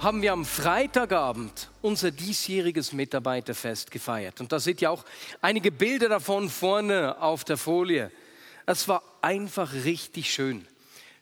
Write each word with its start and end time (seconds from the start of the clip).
haben 0.00 0.22
wir 0.22 0.32
am 0.32 0.44
Freitagabend 0.44 1.70
unser 1.82 2.12
diesjähriges 2.12 2.92
Mitarbeiterfest 2.92 3.90
gefeiert. 3.90 4.40
Und 4.40 4.52
da 4.52 4.60
seht 4.60 4.80
ihr 4.80 4.92
auch 4.92 5.04
einige 5.40 5.72
Bilder 5.72 6.08
davon 6.08 6.48
vorne 6.50 7.20
auf 7.20 7.42
der 7.42 7.56
Folie. 7.56 8.12
Es 8.64 8.86
war 8.86 9.02
einfach 9.22 9.72
richtig 9.72 10.32
schön. 10.32 10.66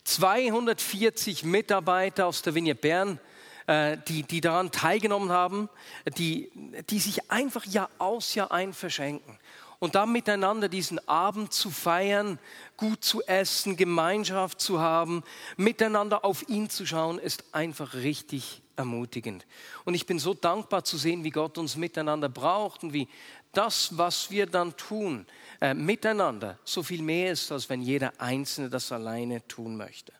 240 0.04 1.42
Mitarbeiter 1.44 2.26
aus 2.26 2.42
der 2.42 2.54
Vignette 2.54 2.80
Bern, 2.82 3.18
äh, 3.66 3.96
die, 4.08 4.24
die 4.24 4.42
daran 4.42 4.70
teilgenommen 4.70 5.30
haben, 5.30 5.70
die, 6.18 6.50
die 6.90 6.98
sich 6.98 7.30
einfach 7.30 7.64
Jahr 7.64 7.88
aus, 7.98 8.34
Jahr 8.34 8.52
ein 8.52 8.74
verschenken 8.74 9.38
und 9.78 9.94
dann 9.94 10.12
miteinander 10.12 10.68
diesen 10.68 11.06
Abend 11.08 11.52
zu 11.52 11.70
feiern, 11.70 12.38
gut 12.76 13.04
zu 13.04 13.22
essen, 13.22 13.76
Gemeinschaft 13.76 14.60
zu 14.60 14.80
haben, 14.80 15.22
miteinander 15.56 16.24
auf 16.24 16.48
ihn 16.48 16.68
zu 16.68 16.86
schauen, 16.86 17.18
ist 17.18 17.44
einfach 17.52 17.94
richtig 17.94 18.62
ermutigend. 18.76 19.46
Und 19.84 19.94
ich 19.94 20.06
bin 20.06 20.18
so 20.18 20.34
dankbar 20.34 20.84
zu 20.84 20.96
sehen, 20.96 21.24
wie 21.24 21.30
Gott 21.30 21.58
uns 21.58 21.76
miteinander 21.76 22.28
braucht 22.28 22.82
und 22.82 22.92
wie 22.92 23.08
das, 23.52 23.96
was 23.96 24.30
wir 24.30 24.46
dann 24.46 24.76
tun, 24.76 25.26
äh, 25.60 25.72
miteinander 25.72 26.58
so 26.64 26.82
viel 26.82 27.02
mehr 27.02 27.32
ist, 27.32 27.50
als 27.50 27.70
wenn 27.70 27.80
jeder 27.80 28.12
Einzelne 28.18 28.68
das 28.68 28.92
alleine 28.92 29.46
tun 29.48 29.76
möchte 29.76 30.12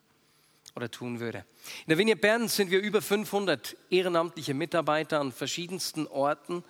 oder 0.75 0.89
tun 0.89 1.19
würde. 1.19 1.39
In 1.85 1.89
der 1.89 1.97
Vignette 1.97 2.21
Bern 2.21 2.47
sind 2.47 2.71
wir 2.71 2.79
über 2.79 3.01
500 3.01 3.75
ehrenamtliche 3.89 4.53
Mitarbeiter 4.53 5.19
an 5.19 5.31
verschiedensten 5.31 6.07
Orten 6.07 6.63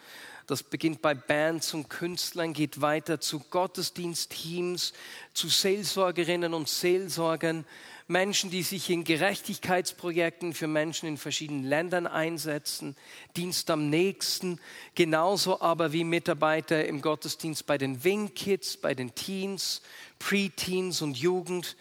das 0.48 0.64
beginnt 0.64 1.02
bei 1.02 1.14
Bands 1.14 1.74
und 1.74 1.90
Künstlern, 1.90 2.54
geht 2.54 2.80
weiter 2.80 3.20
zu 3.20 3.40
Gottesdienstteams, 3.40 4.94
zu 5.34 5.50
Seelsorgerinnen 5.50 6.54
und 6.54 6.70
Seelsorgern, 6.70 7.66
Menschen, 8.10 8.50
die 8.50 8.64
sich 8.64 8.90
in 8.90 9.04
Gerechtigkeitsprojekten 9.04 10.54
für 10.54 10.68
Menschen 10.68 11.10
in 11.10 11.18
verschiedenen 11.18 11.66
Ländern 11.66 12.08
einsetzen, 12.08 12.96
Dienst 13.36 13.70
am 13.70 13.90
Nächsten, 13.90 14.62
genauso 14.96 15.60
aber 15.60 15.92
wie 15.92 16.06
Mitarbeiter 16.06 16.86
im 16.86 17.02
Gottesdienst 17.02 17.66
bei 17.66 17.78
den 17.78 18.06
Wing 18.06 18.34
Kids, 18.34 18.78
bei 18.78 18.94
den 18.94 19.14
Teens, 19.14 19.82
Preteens 20.20 21.02
und 21.02 21.18
Jugend, 21.18 21.76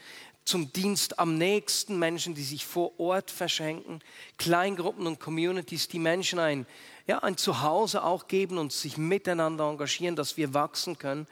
zum 0.46 0.72
Dienst 0.72 1.18
am 1.18 1.36
nächsten, 1.36 1.98
Menschen, 1.98 2.34
die 2.34 2.42
sich 2.42 2.64
vor 2.64 2.98
Ort 2.98 3.30
verschenken, 3.30 4.00
Kleingruppen 4.38 5.06
und 5.06 5.20
Communities, 5.20 5.88
die 5.88 5.98
Menschen 5.98 6.38
ein 6.38 6.66
ja, 7.06 7.20
ein 7.20 7.36
Zuhause 7.36 8.02
auch 8.02 8.26
geben 8.26 8.58
und 8.58 8.72
sich 8.72 8.96
miteinander 8.96 9.68
engagieren, 9.68 10.16
dass 10.16 10.36
wir 10.36 10.54
wachsen 10.54 10.98
können 10.98 11.26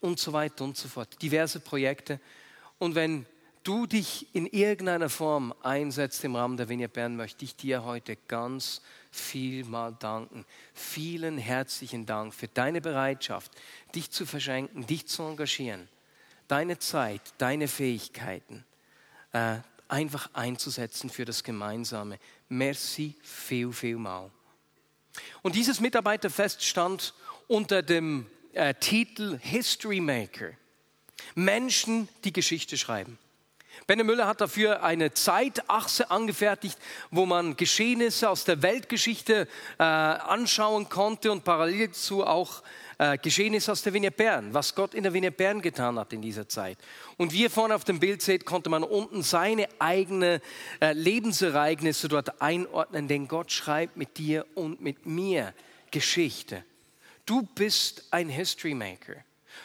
und 0.00 0.18
so 0.18 0.32
weiter 0.32 0.64
und 0.64 0.76
so 0.76 0.88
fort. 0.88 1.20
Diverse 1.20 1.60
Projekte. 1.60 2.20
Und 2.78 2.94
wenn 2.94 3.26
du 3.64 3.86
dich 3.86 4.32
in 4.32 4.46
irgendeiner 4.46 5.08
Form 5.08 5.52
einsetzt 5.62 6.22
im 6.24 6.36
Rahmen 6.36 6.56
der 6.56 6.68
Vignette 6.68 6.94
Bern, 6.94 7.16
möchte 7.16 7.44
ich 7.44 7.56
dir 7.56 7.84
heute 7.84 8.16
ganz 8.28 8.80
viel 9.10 9.64
mal 9.64 9.96
danken. 9.98 10.44
Vielen 10.72 11.36
herzlichen 11.36 12.06
Dank 12.06 12.32
für 12.32 12.48
deine 12.48 12.80
Bereitschaft, 12.80 13.50
dich 13.94 14.10
zu 14.10 14.24
verschenken, 14.24 14.86
dich 14.86 15.06
zu 15.08 15.24
engagieren, 15.24 15.88
deine 16.48 16.78
Zeit, 16.78 17.20
deine 17.38 17.68
Fähigkeiten 17.68 18.64
äh, 19.32 19.56
einfach 19.88 20.30
einzusetzen 20.32 21.10
für 21.10 21.24
das 21.24 21.44
Gemeinsame. 21.44 22.18
Merci 22.48 23.14
viel, 23.22 23.72
viel 23.72 23.96
mal. 23.96 24.30
Und 25.42 25.54
dieses 25.54 25.80
Mitarbeiterfest 25.80 26.62
stand 26.64 27.14
unter 27.46 27.82
dem 27.82 28.26
äh, 28.52 28.74
Titel 28.74 29.38
History 29.38 30.00
Maker. 30.00 30.50
Menschen, 31.34 32.08
die 32.24 32.32
Geschichte 32.32 32.76
schreiben. 32.76 33.18
Benne 33.86 34.04
Müller 34.04 34.26
hat 34.26 34.40
dafür 34.40 34.82
eine 34.82 35.14
Zeitachse 35.14 36.10
angefertigt, 36.10 36.78
wo 37.10 37.26
man 37.26 37.56
Geschehnisse 37.56 38.28
aus 38.28 38.44
der 38.44 38.62
Weltgeschichte 38.62 39.48
äh, 39.78 39.82
anschauen 39.82 40.88
konnte 40.88 41.32
und 41.32 41.44
parallel 41.44 41.88
dazu 41.88 42.26
auch 42.26 42.62
äh, 42.98 43.16
Geschehnisse 43.18 43.72
aus 43.72 43.82
der 43.82 43.94
Vignette 43.94 44.16
Bern, 44.16 44.52
was 44.52 44.74
Gott 44.74 44.92
in 44.92 45.04
der 45.04 45.12
Vignette 45.12 45.36
Bern 45.36 45.62
getan 45.62 45.98
hat 45.98 46.12
in 46.12 46.20
dieser 46.20 46.48
Zeit. 46.48 46.78
Und 47.16 47.32
wie 47.32 47.42
ihr 47.42 47.50
vorne 47.50 47.74
auf 47.74 47.84
dem 47.84 48.00
Bild 48.00 48.22
seht, 48.22 48.44
konnte 48.44 48.70
man 48.70 48.82
unten 48.82 49.22
seine 49.22 49.68
eigenen 49.78 50.40
äh, 50.80 50.92
Lebensereignisse 50.92 52.08
dort 52.08 52.42
einordnen, 52.42 53.08
denn 53.08 53.28
Gott 53.28 53.52
schreibt 53.52 53.96
mit 53.96 54.18
dir 54.18 54.46
und 54.54 54.80
mit 54.80 55.06
mir 55.06 55.54
Geschichte. 55.90 56.64
Du 57.24 57.42
bist 57.42 58.04
ein 58.10 58.28
History 58.28 58.74
Maker. 58.74 59.16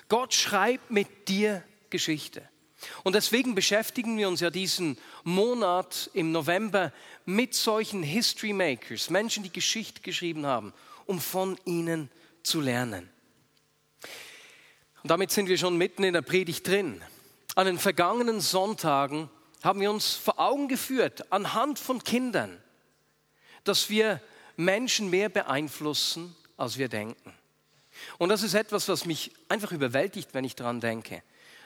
Gott 0.10 0.34
schreibt 0.34 0.92
mit 0.92 1.28
dir 1.28 1.64
Geschichte. 1.90 2.48
Und 3.04 3.16
deswegen 3.16 3.56
beschäftigen 3.56 4.18
wir 4.18 4.28
uns 4.28 4.42
ja 4.42 4.50
diesen 4.50 4.98
Monat 5.24 6.10
im 6.14 6.32
November 6.32 6.92
mit 7.26 7.54
solchen 7.54 8.04
History 8.04 8.54
Makers, 8.54 9.10
Menschen, 9.10 9.44
die 9.44 9.54
Geschichte 9.54 10.02
geschrieben 10.02 10.46
haben, 10.46 10.74
um 11.06 11.20
von 11.20 11.58
ihnen 11.66 12.10
zu 12.44 12.60
lernen. 12.60 13.13
Und 15.04 15.10
damit 15.10 15.32
sind 15.32 15.50
wir 15.50 15.58
schon 15.58 15.78
mitten 15.78 16.04
in 16.04 16.14
der 16.14 16.22
Predigt 16.22 16.66
drin. 16.66 17.02
An 17.56 17.66
den 17.66 17.78
vergangenen 17.78 18.40
Sonntagen 18.40 19.30
haben 19.62 19.82
wir 19.82 19.92
uns 19.92 20.14
vor 20.14 20.40
Augen 20.40 20.70
geführt, 20.70 21.32
anhand 21.32 21.78
von 21.78 22.02
Kindern, 22.04 22.62
dass 23.66 23.90
wir 23.90 24.22
Menschen 24.56 25.10
mehr 25.10 25.28
beeinflussen, 25.28 26.34
als 26.56 26.78
wir 26.78 26.88
denken. 26.88 27.34
Und 28.18 28.30
das 28.30 28.44
ist 28.44 28.54
etwas, 28.54 28.88
was 28.88 29.06
mich 29.06 29.32
einfach 29.50 29.74
überwältigt, 29.74 30.30
wenn 30.34 30.46
ich 30.46 30.56
daran 30.56 30.80
denke. 30.80 31.22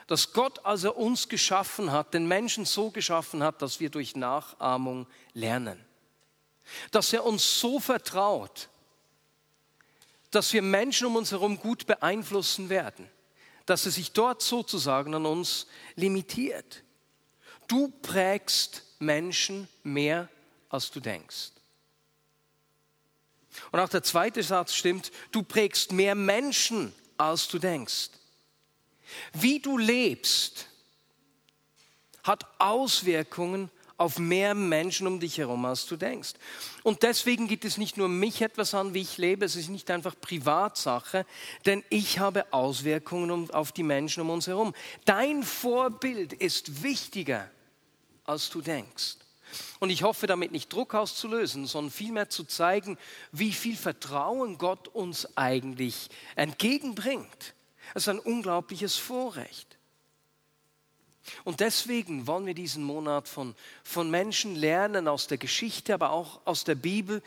Dass 0.08 0.34
Gott, 0.34 0.66
als 0.66 0.84
er 0.84 0.98
uns 0.98 1.30
geschaffen 1.30 1.92
hat, 1.92 2.16
den 2.16 2.28
Menschen 2.28 2.66
so 2.66 2.90
geschaffen 2.90 3.44
hat, 3.44 3.62
dass 3.62 3.80
wir 3.80 3.92
durch 3.92 4.16
Nachahmung 4.16 5.06
lernen. 5.34 5.80
Dass 6.90 7.14
er 7.14 7.24
uns 7.24 7.59
so 7.59 7.80
vertraut, 7.80 8.69
dass 10.31 10.52
wir 10.54 10.64
Menschen 10.64 11.06
um 11.06 11.16
uns 11.16 11.31
herum 11.31 11.59
gut 11.59 11.86
beeinflussen 11.86 12.69
werden 12.69 13.09
dass 13.67 13.85
er 13.85 13.91
sich 13.91 14.13
dort 14.13 14.41
sozusagen 14.41 15.13
an 15.13 15.28
uns 15.28 15.67
limitiert. 15.95 16.83
Du 17.67 17.89
prägst 18.01 18.83
Menschen 18.97 19.67
mehr, 19.83 20.29
als 20.69 20.89
du 20.89 21.00
denkst. 21.00 21.51
Und 23.72 23.79
auch 23.79 23.89
der 23.89 24.03
zweite 24.03 24.41
Satz 24.41 24.73
stimmt, 24.73 25.11
du 25.31 25.44
prägst 25.44 25.91
mehr 25.91 26.16
Menschen, 26.16 26.94
als 27.17 27.47
du 27.47 27.59
denkst. 27.59 28.09
Wie 29.33 29.59
du 29.59 29.77
lebst, 29.77 30.67
hat 32.23 32.45
Auswirkungen 32.59 33.69
auf 33.97 34.19
mehr 34.19 34.53
Menschen 34.53 35.07
um 35.07 35.19
dich 35.19 35.39
herum, 35.39 35.66
als 35.66 35.85
du 35.88 35.97
denkst. 35.97 36.33
Und 36.88 37.03
deswegen 37.03 37.50
geht 37.50 37.66
es 37.66 37.78
nicht 37.78 37.98
nur 37.98 38.08
mich 38.08 38.42
etwas 38.42 38.74
an, 38.74 38.94
wie 38.94 39.02
ich 39.02 39.18
lebe, 39.18 39.44
es 39.44 39.58
ist 39.58 39.68
nicht 39.68 39.92
einfach 39.92 40.16
Privatsache, 40.22 41.25
denn 41.66 41.84
ich 41.90 42.20
habe 42.20 42.53
Auswirkungen 42.53 43.52
auf 43.52 43.74
die 43.74 43.84
Menschen 43.84 44.22
um 44.22 44.30
uns 44.30 44.48
herum. 44.48 44.74
Dein 45.03 45.44
Vorbild 45.44 46.31
ist 46.31 46.84
wichtiger, 46.84 47.51
als 48.24 48.50
du 48.50 48.62
denkst. 48.62 49.18
Und 49.81 49.89
ich 49.89 50.04
hoffe 50.04 50.28
damit 50.28 50.54
nicht 50.54 50.72
Druck 50.72 50.95
auszulösen, 50.95 51.66
sondern 51.66 51.92
vielmehr 51.92 52.30
zu 52.30 52.45
zeigen, 52.45 52.98
wie 53.33 53.51
viel 53.51 53.75
Vertrauen 53.75 54.57
Gott 54.57 54.88
uns 54.88 55.28
eigentlich 55.38 56.07
entgegenbringt. 56.38 57.54
Es 57.95 58.04
ist 58.04 58.07
ein 58.07 58.19
unglaubliches 58.19 58.95
Vorrecht. 58.95 59.76
Und 61.44 61.59
deswegen 61.59 62.27
wollen 62.27 62.45
wir 62.45 62.53
diesen 62.53 62.83
Monat 62.83 63.27
von, 63.27 63.56
von 63.83 64.09
Menschen 64.09 64.56
lernen 64.56 65.07
aus 65.07 65.27
der 65.27 65.38
Geschichte, 65.38 65.94
aber 65.94 66.12
auch 66.12 66.41
aus 66.45 66.63
der 66.63 66.75
Bibel, 66.75 67.21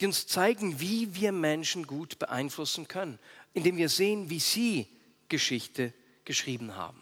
die 0.00 0.06
uns 0.06 0.26
zeigen, 0.26 0.80
wie 0.80 1.14
wir 1.14 1.32
Menschen 1.32 1.86
gut 1.86 2.18
beeinflussen 2.18 2.88
können, 2.88 3.18
indem 3.52 3.76
wir 3.76 3.88
sehen, 3.88 4.30
wie 4.30 4.40
sie 4.40 4.88
Geschichte 5.28 5.92
geschrieben 6.24 6.76
haben. 6.76 7.00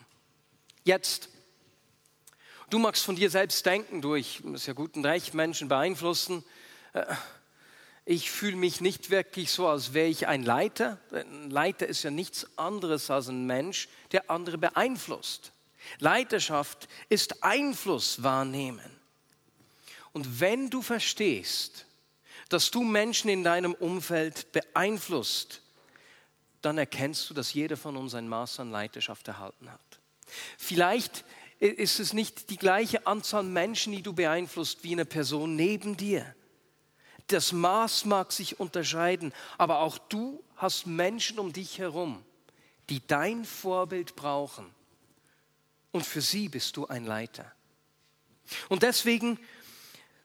Jetzt, 0.84 1.28
du 2.70 2.78
magst 2.78 3.04
von 3.04 3.16
dir 3.16 3.30
selbst 3.30 3.64
denken, 3.66 4.00
du, 4.00 4.14
ich 4.14 4.42
muss 4.42 4.66
ja 4.66 4.72
gut 4.72 4.96
und 4.96 5.04
recht 5.04 5.34
Menschen 5.34 5.68
beeinflussen. 5.68 6.44
Äh, 6.92 7.04
ich 8.04 8.30
fühle 8.30 8.56
mich 8.56 8.80
nicht 8.80 9.10
wirklich 9.10 9.50
so, 9.50 9.68
als 9.68 9.92
wäre 9.92 10.08
ich 10.08 10.28
ein 10.28 10.42
Leiter. 10.42 10.98
Ein 11.12 11.50
Leiter 11.50 11.86
ist 11.86 12.04
ja 12.04 12.10
nichts 12.10 12.46
anderes 12.56 13.10
als 13.10 13.28
ein 13.28 13.46
Mensch, 13.46 13.88
der 14.12 14.30
andere 14.30 14.56
beeinflusst. 14.56 15.52
Leiterschaft 15.98 16.88
ist 17.08 17.42
Einfluss 17.42 18.22
wahrnehmen. 18.22 18.98
Und 20.12 20.40
wenn 20.40 20.70
du 20.70 20.82
verstehst, 20.82 21.86
dass 22.48 22.70
du 22.70 22.82
Menschen 22.82 23.28
in 23.28 23.44
deinem 23.44 23.74
Umfeld 23.74 24.52
beeinflusst, 24.52 25.62
dann 26.62 26.78
erkennst 26.78 27.28
du, 27.30 27.34
dass 27.34 27.54
jeder 27.54 27.76
von 27.76 27.96
uns 27.96 28.14
ein 28.14 28.28
Maß 28.28 28.60
an 28.60 28.70
Leiterschaft 28.70 29.28
erhalten 29.28 29.70
hat. 29.70 30.00
Vielleicht 30.56 31.24
ist 31.60 32.00
es 32.00 32.12
nicht 32.12 32.50
die 32.50 32.56
gleiche 32.56 33.06
Anzahl 33.06 33.42
Menschen, 33.42 33.92
die 33.92 34.02
du 34.02 34.12
beeinflusst, 34.12 34.84
wie 34.84 34.92
eine 34.92 35.04
Person 35.04 35.56
neben 35.56 35.96
dir. 35.96 36.34
Das 37.28 37.52
Maß 37.52 38.06
mag 38.06 38.32
sich 38.32 38.58
unterscheiden, 38.58 39.32
aber 39.58 39.80
auch 39.80 39.98
du 39.98 40.42
hast 40.56 40.86
Menschen 40.86 41.38
um 41.38 41.52
dich 41.52 41.78
herum, 41.78 42.24
die 42.88 43.06
dein 43.06 43.44
Vorbild 43.44 44.16
brauchen. 44.16 44.66
Und 45.92 46.04
für 46.04 46.20
sie 46.20 46.48
bist 46.48 46.76
du 46.76 46.86
ein 46.86 47.04
Leiter. 47.04 47.50
Und 48.68 48.82
deswegen 48.82 49.38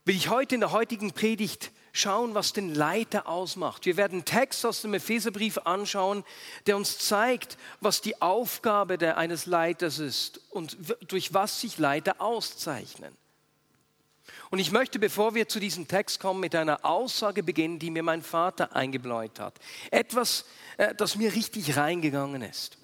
will 0.05 0.15
ich 0.15 0.29
heute 0.29 0.55
in 0.55 0.61
der 0.61 0.71
heutigen 0.71 1.11
Predigt 1.13 1.71
schauen, 1.93 2.33
was 2.33 2.53
den 2.53 2.73
Leiter 2.73 3.27
ausmacht. 3.27 3.85
Wir 3.85 3.97
werden 3.97 4.15
einen 4.15 4.25
Text 4.25 4.65
aus 4.65 4.81
dem 4.81 4.93
Epheserbrief 4.95 5.59
anschauen, 5.59 6.25
der 6.65 6.75
uns 6.75 6.97
zeigt, 6.97 7.57
was 7.79 8.01
die 8.01 8.21
Aufgabe 8.21 8.97
der, 8.97 9.17
eines 9.17 9.45
Leiters 9.45 9.99
ist 9.99 10.41
und 10.49 10.75
durch 11.07 11.33
was 11.33 11.61
sich 11.61 11.77
Leiter 11.77 12.19
auszeichnen. 12.19 13.15
Und 14.49 14.59
ich 14.59 14.71
möchte, 14.71 14.99
bevor 14.99 15.35
wir 15.35 15.47
zu 15.47 15.59
diesem 15.59 15.87
Text 15.87 16.19
kommen, 16.19 16.39
mit 16.39 16.55
einer 16.55 16.83
Aussage 16.83 17.43
beginnen, 17.43 17.79
die 17.79 17.89
mir 17.89 18.03
mein 18.03 18.21
Vater 18.21 18.75
eingebläut 18.75 19.39
hat. 19.39 19.55
Etwas, 19.91 20.45
äh, 20.77 20.93
das 20.95 21.15
mir 21.15 21.33
richtig 21.33 21.75
reingegangen 21.75 22.41
ist. 22.41 22.77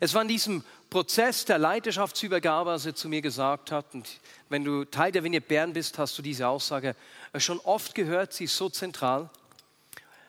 Es 0.00 0.14
war 0.14 0.22
in 0.22 0.28
diesem 0.28 0.64
Prozess 0.90 1.44
der 1.44 1.58
Leiterschaftsübergabe, 1.58 2.70
als 2.70 2.86
er 2.86 2.94
zu 2.94 3.08
mir 3.08 3.20
gesagt 3.20 3.70
hat, 3.70 3.94
und 3.94 4.08
wenn 4.48 4.64
du 4.64 4.84
Teil 4.84 5.12
der 5.12 5.22
Vignette 5.22 5.46
Bern 5.46 5.72
bist, 5.72 5.98
hast 5.98 6.16
du 6.18 6.22
diese 6.22 6.48
Aussage 6.48 6.96
äh, 7.32 7.40
schon 7.40 7.60
oft 7.60 7.94
gehört, 7.94 8.32
sie 8.32 8.44
ist 8.44 8.56
so 8.56 8.68
zentral. 8.68 9.30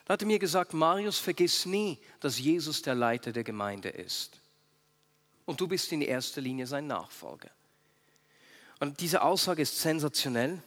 Da 0.06 0.14
hat 0.14 0.22
er 0.22 0.28
mir 0.28 0.40
gesagt, 0.40 0.74
Marius, 0.74 1.20
vergiss 1.20 1.66
nie, 1.66 2.00
dass 2.20 2.40
Jesus 2.40 2.82
der 2.82 2.96
Leiter 2.96 3.32
der 3.32 3.44
Gemeinde 3.44 3.90
ist. 3.90 4.40
Und 5.46 5.62
du 5.62 5.68
bist 5.68 5.92
in 5.92 6.02
erster 6.02 6.42
Linie 6.42 6.68
sein 6.68 6.88
Nachfolger. 6.88 7.50
Und 8.80 9.00
diese 9.02 9.22
Aussage 9.22 9.62
ist 9.62 9.80
sensationell. 9.80 10.62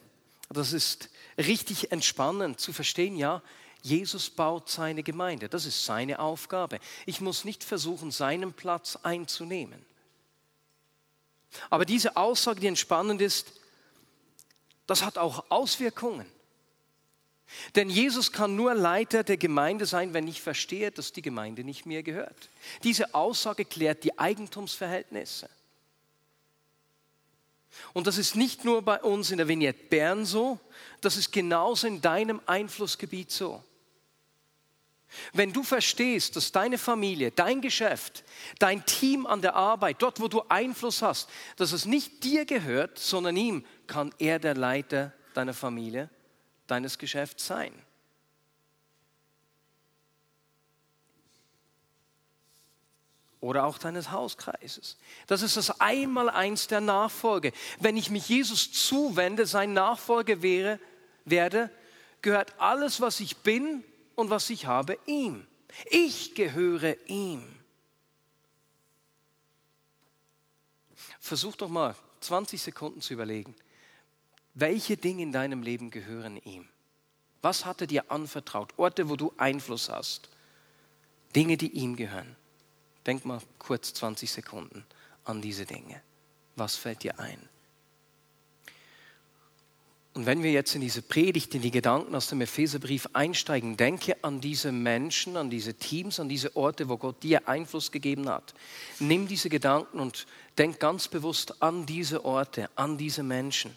Das 0.50 0.72
ist 0.72 1.08
richtig 1.38 1.92
entspannend 1.92 2.60
zu 2.60 2.72
verstehen, 2.72 3.16
ja, 3.16 3.42
Jesus 3.82 4.30
baut 4.30 4.70
seine 4.70 5.02
Gemeinde. 5.02 5.48
Das 5.48 5.66
ist 5.66 5.84
seine 5.84 6.20
Aufgabe. 6.20 6.78
Ich 7.04 7.20
muss 7.20 7.44
nicht 7.44 7.64
versuchen, 7.64 8.12
seinen 8.12 8.52
Platz 8.52 8.96
einzunehmen. 9.02 9.84
Aber 11.68 11.84
diese 11.84 12.16
Aussage, 12.16 12.60
die 12.60 12.68
entspannend 12.68 13.20
ist, 13.20 13.52
das 14.86 15.04
hat 15.04 15.18
auch 15.18 15.44
Auswirkungen. 15.50 16.26
Denn 17.74 17.90
Jesus 17.90 18.32
kann 18.32 18.56
nur 18.56 18.72
Leiter 18.74 19.24
der 19.24 19.36
Gemeinde 19.36 19.84
sein, 19.84 20.14
wenn 20.14 20.26
ich 20.26 20.40
verstehe, 20.40 20.90
dass 20.90 21.12
die 21.12 21.22
Gemeinde 21.22 21.64
nicht 21.64 21.84
mir 21.84 22.02
gehört. 22.02 22.48
Diese 22.82 23.14
Aussage 23.14 23.64
klärt 23.64 24.04
die 24.04 24.18
Eigentumsverhältnisse. 24.18 25.50
Und 27.92 28.06
das 28.06 28.16
ist 28.16 28.36
nicht 28.36 28.64
nur 28.64 28.82
bei 28.82 29.02
uns 29.02 29.30
in 29.30 29.38
der 29.38 29.48
Vignette 29.48 29.78
Bern 29.88 30.24
so, 30.24 30.58
das 31.00 31.16
ist 31.16 31.32
genauso 31.32 31.86
in 31.86 32.00
deinem 32.00 32.40
Einflussgebiet 32.46 33.30
so. 33.30 33.62
Wenn 35.32 35.52
du 35.52 35.62
verstehst, 35.62 36.36
dass 36.36 36.52
deine 36.52 36.78
Familie, 36.78 37.30
dein 37.30 37.60
Geschäft, 37.60 38.24
dein 38.58 38.84
Team 38.86 39.26
an 39.26 39.42
der 39.42 39.54
Arbeit, 39.54 40.00
dort 40.00 40.20
wo 40.20 40.28
du 40.28 40.42
Einfluss 40.48 41.02
hast, 41.02 41.28
dass 41.56 41.72
es 41.72 41.84
nicht 41.84 42.24
dir 42.24 42.44
gehört, 42.44 42.98
sondern 42.98 43.36
ihm, 43.36 43.64
kann 43.86 44.14
er 44.18 44.38
der 44.38 44.54
Leiter 44.54 45.12
deiner 45.34 45.54
Familie, 45.54 46.08
deines 46.66 46.98
Geschäfts 46.98 47.46
sein. 47.46 47.72
Oder 53.40 53.64
auch 53.64 53.78
deines 53.78 54.12
Hauskreises. 54.12 54.96
Das 55.26 55.42
ist 55.42 55.56
das 55.56 55.80
Einmaleins 55.80 56.68
der 56.68 56.80
Nachfolge. 56.80 57.52
Wenn 57.80 57.96
ich 57.96 58.08
mich 58.08 58.28
Jesus 58.28 58.70
zuwende, 58.70 59.46
sein 59.46 59.72
Nachfolger 59.72 60.42
wäre, 60.42 60.78
werde, 61.24 61.68
gehört 62.22 62.54
alles, 62.58 63.00
was 63.00 63.18
ich 63.18 63.38
bin, 63.38 63.82
und 64.22 64.30
was 64.30 64.48
ich 64.50 64.66
habe 64.66 64.98
ihm. 65.06 65.46
Ich 65.90 66.34
gehöre 66.34 66.96
ihm. 67.08 67.42
Versuch 71.18 71.56
doch 71.56 71.68
mal 71.68 71.96
20 72.20 72.62
Sekunden 72.62 73.00
zu 73.00 73.14
überlegen, 73.14 73.54
welche 74.54 74.96
Dinge 74.96 75.22
in 75.22 75.32
deinem 75.32 75.62
Leben 75.62 75.90
gehören 75.90 76.36
ihm? 76.36 76.68
Was 77.40 77.64
hat 77.64 77.80
er 77.80 77.88
dir 77.88 78.12
anvertraut? 78.12 78.72
Orte, 78.76 79.08
wo 79.08 79.16
du 79.16 79.32
Einfluss 79.38 79.88
hast. 79.88 80.28
Dinge, 81.34 81.56
die 81.56 81.72
ihm 81.72 81.96
gehören. 81.96 82.36
Denk 83.04 83.24
mal 83.24 83.40
kurz 83.58 83.92
20 83.94 84.30
Sekunden 84.30 84.84
an 85.24 85.42
diese 85.42 85.66
Dinge. 85.66 86.00
Was 86.54 86.76
fällt 86.76 87.02
dir 87.02 87.18
ein? 87.18 87.48
Und 90.14 90.26
wenn 90.26 90.42
wir 90.42 90.52
jetzt 90.52 90.74
in 90.74 90.82
diese 90.82 91.00
Predigt, 91.00 91.54
in 91.54 91.62
die 91.62 91.70
Gedanken 91.70 92.14
aus 92.14 92.26
dem 92.26 92.42
Epheserbrief 92.42 93.08
einsteigen, 93.14 93.78
denke 93.78 94.16
an 94.22 94.42
diese 94.42 94.70
Menschen, 94.70 95.38
an 95.38 95.48
diese 95.48 95.72
Teams, 95.72 96.20
an 96.20 96.28
diese 96.28 96.54
Orte, 96.54 96.90
wo 96.90 96.98
Gott 96.98 97.22
dir 97.22 97.48
Einfluss 97.48 97.90
gegeben 97.90 98.28
hat. 98.28 98.52
Nimm 98.98 99.26
diese 99.26 99.48
Gedanken 99.48 100.00
und 100.00 100.26
denk 100.58 100.78
ganz 100.80 101.08
bewusst 101.08 101.62
an 101.62 101.86
diese 101.86 102.26
Orte, 102.26 102.68
an 102.74 102.98
diese 102.98 103.22
Menschen. 103.22 103.74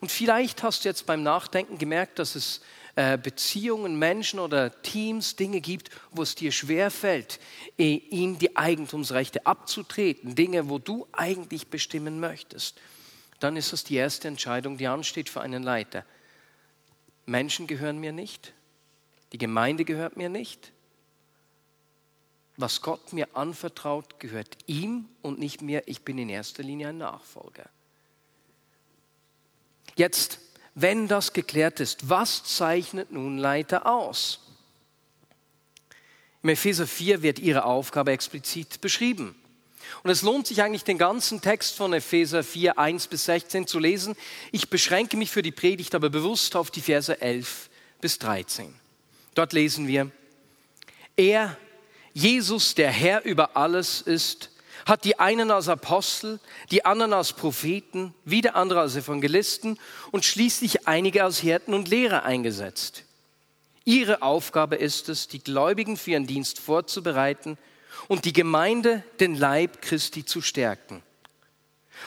Und 0.00 0.12
vielleicht 0.12 0.62
hast 0.62 0.84
du 0.84 0.88
jetzt 0.88 1.06
beim 1.06 1.24
Nachdenken 1.24 1.76
gemerkt, 1.76 2.20
dass 2.20 2.36
es 2.36 2.60
äh, 2.94 3.18
Beziehungen, 3.18 3.98
Menschen 3.98 4.38
oder 4.38 4.80
Teams, 4.82 5.34
Dinge 5.34 5.60
gibt, 5.60 5.90
wo 6.12 6.22
es 6.22 6.36
dir 6.36 6.52
schwerfällt, 6.52 7.40
ihm 7.76 8.38
die 8.38 8.54
Eigentumsrechte 8.54 9.44
abzutreten, 9.44 10.36
Dinge, 10.36 10.68
wo 10.68 10.78
du 10.78 11.08
eigentlich 11.10 11.66
bestimmen 11.66 12.20
möchtest 12.20 12.78
dann 13.44 13.56
ist 13.56 13.74
das 13.74 13.84
die 13.84 13.96
erste 13.96 14.26
Entscheidung, 14.26 14.78
die 14.78 14.86
ansteht 14.86 15.28
für 15.28 15.42
einen 15.42 15.62
Leiter. 15.62 16.04
Menschen 17.26 17.66
gehören 17.66 17.98
mir 17.98 18.12
nicht, 18.12 18.54
die 19.32 19.38
Gemeinde 19.38 19.84
gehört 19.84 20.16
mir 20.16 20.30
nicht. 20.30 20.72
Was 22.56 22.80
Gott 22.80 23.12
mir 23.12 23.36
anvertraut, 23.36 24.20
gehört 24.20 24.56
ihm 24.66 25.08
und 25.22 25.38
nicht 25.38 25.60
mir. 25.60 25.82
Ich 25.86 26.02
bin 26.02 26.18
in 26.18 26.28
erster 26.28 26.62
Linie 26.62 26.88
ein 26.88 26.98
Nachfolger. 26.98 27.68
Jetzt, 29.96 30.38
wenn 30.74 31.08
das 31.08 31.32
geklärt 31.32 31.80
ist, 31.80 32.08
was 32.08 32.44
zeichnet 32.44 33.10
nun 33.10 33.38
Leiter 33.38 33.86
aus? 33.86 34.40
Im 36.42 36.48
Epheser 36.50 36.86
4 36.86 37.22
wird 37.22 37.40
ihre 37.40 37.64
Aufgabe 37.64 38.12
explizit 38.12 38.80
beschrieben. 38.80 39.34
Und 40.02 40.10
es 40.10 40.22
lohnt 40.22 40.46
sich 40.46 40.62
eigentlich, 40.62 40.84
den 40.84 40.98
ganzen 40.98 41.40
Text 41.40 41.76
von 41.76 41.92
Epheser 41.92 42.44
4, 42.44 42.78
1 42.78 43.06
bis 43.06 43.24
16 43.24 43.66
zu 43.66 43.78
lesen. 43.78 44.16
Ich 44.52 44.68
beschränke 44.68 45.16
mich 45.16 45.30
für 45.30 45.42
die 45.42 45.52
Predigt 45.52 45.94
aber 45.94 46.10
bewusst 46.10 46.56
auf 46.56 46.70
die 46.70 46.80
Verse 46.80 47.20
11 47.20 47.70
bis 48.00 48.18
13. 48.18 48.74
Dort 49.34 49.52
lesen 49.52 49.86
wir, 49.86 50.10
er, 51.16 51.56
Jesus, 52.12 52.74
der 52.74 52.90
Herr 52.90 53.24
über 53.24 53.56
alles 53.56 54.00
ist, 54.00 54.50
hat 54.86 55.04
die 55.04 55.18
einen 55.18 55.50
als 55.50 55.68
Apostel, 55.68 56.40
die 56.70 56.84
anderen 56.84 57.14
als 57.14 57.32
Propheten, 57.32 58.14
wieder 58.24 58.54
andere 58.54 58.80
als 58.80 58.96
Evangelisten 58.96 59.78
und 60.10 60.24
schließlich 60.24 60.86
einige 60.86 61.24
als 61.24 61.38
Hirten 61.38 61.72
und 61.72 61.88
Lehrer 61.88 62.24
eingesetzt. 62.24 63.04
Ihre 63.84 64.22
Aufgabe 64.22 64.76
ist 64.76 65.08
es, 65.08 65.28
die 65.28 65.42
Gläubigen 65.42 65.96
für 65.96 66.12
ihren 66.12 66.26
Dienst 66.26 66.58
vorzubereiten– 66.58 67.56
und 68.08 68.24
die 68.24 68.32
Gemeinde, 68.32 69.02
den 69.20 69.34
Leib 69.34 69.82
Christi 69.82 70.24
zu 70.24 70.40
stärken. 70.40 71.02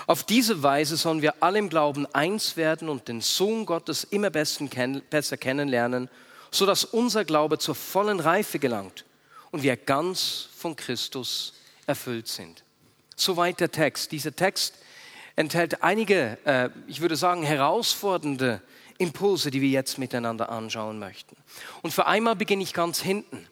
Auf 0.05 0.23
diese 0.23 0.61
Weise 0.63 0.97
sollen 0.97 1.21
wir 1.21 1.41
alle 1.41 1.59
im 1.59 1.69
Glauben 1.69 2.05
eins 2.13 2.57
werden 2.57 2.89
und 2.89 3.07
den 3.07 3.21
Sohn 3.21 3.65
Gottes 3.65 4.03
immer 4.03 4.29
besser 4.29 5.37
kennenlernen, 5.37 6.09
sodass 6.51 6.85
unser 6.85 7.25
Glaube 7.25 7.57
zur 7.57 7.75
vollen 7.75 8.19
Reife 8.19 8.59
gelangt 8.59 9.05
und 9.51 9.63
wir 9.63 9.75
ganz 9.75 10.49
von 10.55 10.75
Christus 10.75 11.53
erfüllt 11.85 12.27
sind. 12.27 12.63
Soweit 13.15 13.59
der 13.59 13.71
Text. 13.71 14.11
Dieser 14.11 14.35
Text 14.35 14.75
enthält 15.35 15.81
einige, 15.83 16.37
äh, 16.45 16.69
ich 16.87 17.01
würde 17.01 17.15
sagen, 17.15 17.43
herausfordernde 17.43 18.61
Impulse, 18.97 19.51
die 19.51 19.61
wir 19.61 19.69
jetzt 19.69 19.97
miteinander 19.97 20.49
anschauen 20.49 20.99
möchten. 20.99 21.35
Und 21.81 21.93
für 21.93 22.05
einmal 22.05 22.35
beginne 22.35 22.63
ich 22.63 22.73
ganz 22.73 23.01
hinten. 23.01 23.47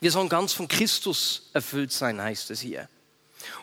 Wir 0.00 0.10
sollen 0.10 0.28
ganz 0.28 0.52
von 0.52 0.68
Christus 0.68 1.50
erfüllt 1.52 1.92
sein, 1.92 2.20
heißt 2.20 2.50
es 2.50 2.60
hier. 2.60 2.88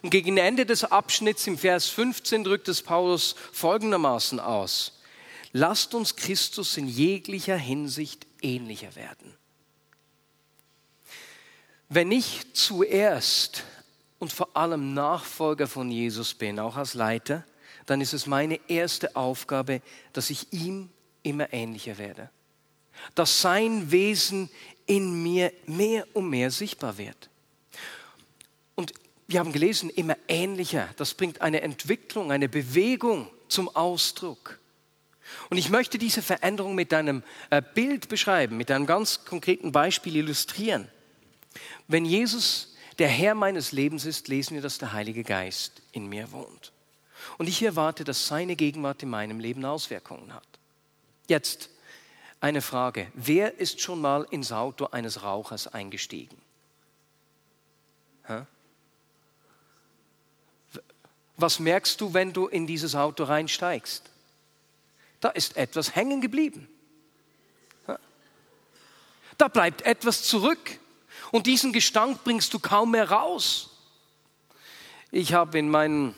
Und 0.01 0.09
gegen 0.09 0.37
Ende 0.37 0.65
des 0.65 0.83
Abschnitts 0.83 1.47
im 1.47 1.57
Vers 1.57 1.87
15 1.89 2.43
drückt 2.43 2.67
es 2.67 2.81
Paulus 2.81 3.35
folgendermaßen 3.51 4.39
aus. 4.39 4.99
Lasst 5.51 5.93
uns 5.93 6.15
Christus 6.15 6.77
in 6.77 6.87
jeglicher 6.87 7.57
Hinsicht 7.57 8.25
ähnlicher 8.41 8.95
werden. 8.95 9.35
Wenn 11.89 12.11
ich 12.11 12.53
zuerst 12.53 13.63
und 14.17 14.33
vor 14.33 14.55
allem 14.55 14.93
Nachfolger 14.93 15.67
von 15.67 15.91
Jesus 15.91 16.33
bin, 16.33 16.59
auch 16.59 16.75
als 16.75 16.95
Leiter, 16.95 17.45
dann 17.85 18.01
ist 18.01 18.13
es 18.13 18.25
meine 18.25 18.59
erste 18.67 19.15
Aufgabe, 19.15 19.81
dass 20.13 20.29
ich 20.29 20.51
ihm 20.53 20.89
immer 21.21 21.53
ähnlicher 21.53 21.97
werde. 21.97 22.29
dass 23.15 23.41
sein 23.41 23.91
Wesen 23.91 24.49
in 24.85 25.23
mir 25.23 25.51
mehr 25.65 26.05
und 26.13 26.29
mehr 26.29 26.51
sichtbar 26.51 26.97
wird. 26.97 27.29
Und 28.75 28.93
wir 29.27 29.39
haben 29.39 29.51
gelesen, 29.51 29.89
immer 29.89 30.17
ähnlicher. 30.27 30.89
Das 30.97 31.13
bringt 31.13 31.41
eine 31.41 31.61
Entwicklung, 31.61 32.31
eine 32.31 32.49
Bewegung 32.49 33.29
zum 33.47 33.73
Ausdruck. 33.75 34.59
Und 35.49 35.57
ich 35.57 35.69
möchte 35.69 35.97
diese 35.97 36.21
Veränderung 36.21 36.75
mit 36.75 36.93
einem 36.93 37.23
äh, 37.49 37.61
Bild 37.61 38.09
beschreiben, 38.09 38.57
mit 38.57 38.69
einem 38.69 38.85
ganz 38.85 39.25
konkreten 39.25 39.71
Beispiel 39.71 40.17
illustrieren. 40.17 40.89
Wenn 41.87 42.05
Jesus 42.05 42.75
der 42.99 43.07
Herr 43.07 43.35
meines 43.35 43.71
Lebens 43.71 44.05
ist, 44.05 44.27
lesen 44.27 44.55
wir, 44.55 44.61
dass 44.61 44.77
der 44.77 44.93
Heilige 44.93 45.23
Geist 45.23 45.81
in 45.91 46.07
mir 46.07 46.31
wohnt. 46.31 46.71
Und 47.37 47.47
ich 47.47 47.63
erwarte, 47.63 48.03
dass 48.03 48.27
seine 48.27 48.55
Gegenwart 48.55 49.01
in 49.01 49.09
meinem 49.09 49.39
Leben 49.39 49.65
Auswirkungen 49.65 50.33
hat. 50.33 50.47
Jetzt 51.27 51.69
eine 52.43 52.61
Frage. 52.61 53.09
Wer 53.13 53.57
ist 53.57 53.79
schon 53.79 54.01
mal 54.01 54.27
ins 54.29 54.51
Auto 54.51 54.87
eines 54.87 55.23
Rauchers 55.23 55.67
eingestiegen? 55.67 56.37
Was 61.37 61.59
merkst 61.59 62.01
du, 62.01 62.13
wenn 62.13 62.33
du 62.33 62.47
in 62.47 62.67
dieses 62.67 62.95
Auto 62.95 63.23
reinsteigst? 63.23 64.09
Da 65.21 65.29
ist 65.29 65.55
etwas 65.55 65.95
hängen 65.95 66.19
geblieben. 66.19 66.67
Da 69.37 69.47
bleibt 69.47 69.83
etwas 69.83 70.23
zurück 70.23 70.79
und 71.31 71.47
diesen 71.47 71.71
Gestank 71.71 72.25
bringst 72.25 72.53
du 72.53 72.59
kaum 72.59 72.91
mehr 72.91 73.09
raus. 73.09 73.69
Ich 75.11 75.33
habe 75.33 75.57
in 75.59 75.69
meinen 75.69 76.13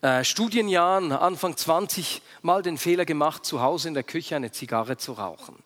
äh, 0.00 0.24
Studienjahren, 0.24 1.12
Anfang 1.12 1.56
20, 1.56 2.22
mal 2.42 2.62
den 2.62 2.78
Fehler 2.78 3.04
gemacht, 3.04 3.44
zu 3.44 3.60
Hause 3.60 3.88
in 3.88 3.94
der 3.94 4.02
Küche 4.02 4.36
eine 4.36 4.52
Zigarre 4.52 4.96
zu 4.96 5.12
rauchen. 5.12 5.56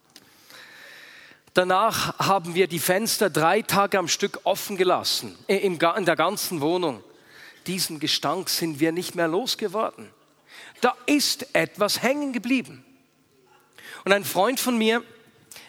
Danach 1.55 2.19
haben 2.19 2.55
wir 2.55 2.67
die 2.67 2.79
Fenster 2.79 3.29
drei 3.29 3.61
Tage 3.61 3.99
am 3.99 4.09
Stück 4.09 4.41
offen 4.45 4.76
gelassen, 4.76 5.37
in 5.49 5.79
der 5.79 6.17
ganzen 6.17 6.61
Wohnung. 6.62 7.05
Diesen 7.67 8.00
Gestank 8.00 8.49
sind 8.49 8.81
wir 8.81 8.91
nicht 8.91 9.14
mehr 9.14 9.29
losgeworden. 9.29 10.11
Da 10.81 10.95
ist 11.07 11.55
etwas 11.55 12.02
hängen 12.02 12.33
geblieben. 12.33 12.85
Und 14.05 14.12
ein 14.12 14.25
Freund 14.25 14.59
von 14.59 14.79
mir, 14.79 15.05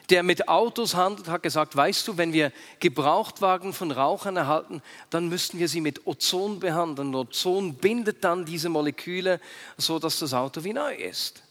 der 0.09 0.23
mit 0.23 0.47
Autos 0.47 0.95
handelt, 0.95 1.27
hat 1.27 1.43
gesagt, 1.43 1.75
weißt 1.75 2.07
du, 2.07 2.17
wenn 2.17 2.33
wir 2.33 2.51
Gebrauchtwagen 2.79 3.73
von 3.73 3.91
Rauchern 3.91 4.35
erhalten, 4.37 4.81
dann 5.09 5.29
müssten 5.29 5.59
wir 5.59 5.67
sie 5.67 5.81
mit 5.81 6.05
Ozon 6.05 6.59
behandeln. 6.59 7.15
Ozon 7.15 7.75
bindet 7.75 8.23
dann 8.23 8.45
diese 8.45 8.69
Moleküle, 8.69 9.39
so 9.77 9.99
dass 9.99 10.19
das 10.19 10.33
Auto 10.33 10.63
wie 10.63 10.73
neu 10.73 10.93
ist. 10.93 11.43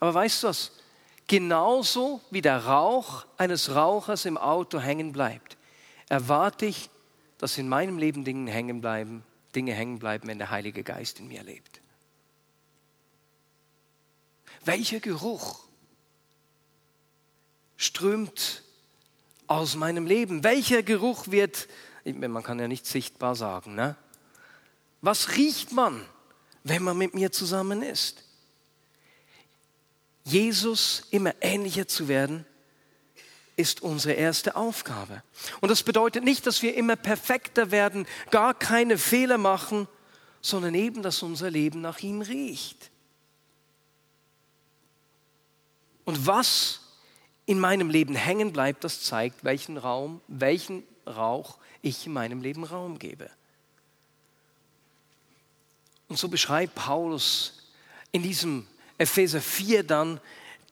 Aber 0.00 0.14
weißt 0.14 0.42
du 0.42 0.48
was? 0.48 0.72
Genauso 1.26 2.20
wie 2.30 2.40
der 2.40 2.64
Rauch 2.64 3.26
eines 3.36 3.74
Rauchers 3.74 4.24
im 4.24 4.38
Auto 4.38 4.80
hängen 4.80 5.12
bleibt, 5.12 5.56
erwarte 6.08 6.66
ich, 6.66 6.88
dass 7.38 7.58
in 7.58 7.68
meinem 7.68 7.98
Leben 7.98 8.24
Dinge 8.24 8.50
hängen 8.50 8.80
bleiben, 8.80 9.22
Dinge 9.54 9.72
hängen 9.72 9.98
bleiben, 9.98 10.26
wenn 10.26 10.38
der 10.38 10.50
Heilige 10.50 10.82
Geist 10.82 11.18
in 11.20 11.28
mir 11.28 11.42
lebt. 11.42 11.80
Welcher 14.64 15.00
Geruch 15.00 15.67
strömt 17.78 18.62
aus 19.46 19.76
meinem 19.76 20.06
Leben? 20.06 20.44
Welcher 20.44 20.82
Geruch 20.82 21.28
wird, 21.28 21.68
man 22.04 22.42
kann 22.42 22.58
ja 22.58 22.68
nicht 22.68 22.84
sichtbar 22.84 23.34
sagen, 23.34 23.74
ne? 23.74 23.96
Was 25.00 25.36
riecht 25.36 25.72
man, 25.72 26.04
wenn 26.64 26.82
man 26.82 26.98
mit 26.98 27.14
mir 27.14 27.32
zusammen 27.32 27.82
ist? 27.82 28.24
Jesus 30.24 31.04
immer 31.10 31.32
ähnlicher 31.40 31.86
zu 31.86 32.08
werden, 32.08 32.44
ist 33.56 33.80
unsere 33.80 34.14
erste 34.14 34.56
Aufgabe. 34.56 35.22
Und 35.60 35.70
das 35.70 35.82
bedeutet 35.82 36.24
nicht, 36.24 36.46
dass 36.46 36.62
wir 36.62 36.74
immer 36.74 36.96
perfekter 36.96 37.70
werden, 37.70 38.06
gar 38.30 38.54
keine 38.54 38.98
Fehler 38.98 39.38
machen, 39.38 39.88
sondern 40.40 40.74
eben, 40.74 41.02
dass 41.02 41.22
unser 41.22 41.50
Leben 41.50 41.80
nach 41.80 42.00
ihm 42.00 42.22
riecht. 42.22 42.90
Und 46.04 46.26
was 46.26 46.80
in 47.48 47.58
meinem 47.58 47.88
Leben 47.88 48.14
hängen 48.14 48.52
bleibt, 48.52 48.84
das 48.84 49.02
zeigt, 49.02 49.42
welchen 49.42 49.78
Raum, 49.78 50.20
welchen 50.28 50.82
Rauch 51.06 51.56
ich 51.80 52.04
in 52.04 52.12
meinem 52.12 52.42
Leben 52.42 52.62
Raum 52.62 52.98
gebe. 52.98 53.30
Und 56.08 56.18
so 56.18 56.28
beschreibt 56.28 56.74
Paulus 56.74 57.70
in 58.12 58.22
diesem 58.22 58.66
Epheser 58.98 59.40
4 59.40 59.82
dann 59.82 60.20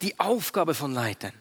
die 0.02 0.20
Aufgabe 0.20 0.74
von 0.74 0.92
Leitern. 0.92 1.32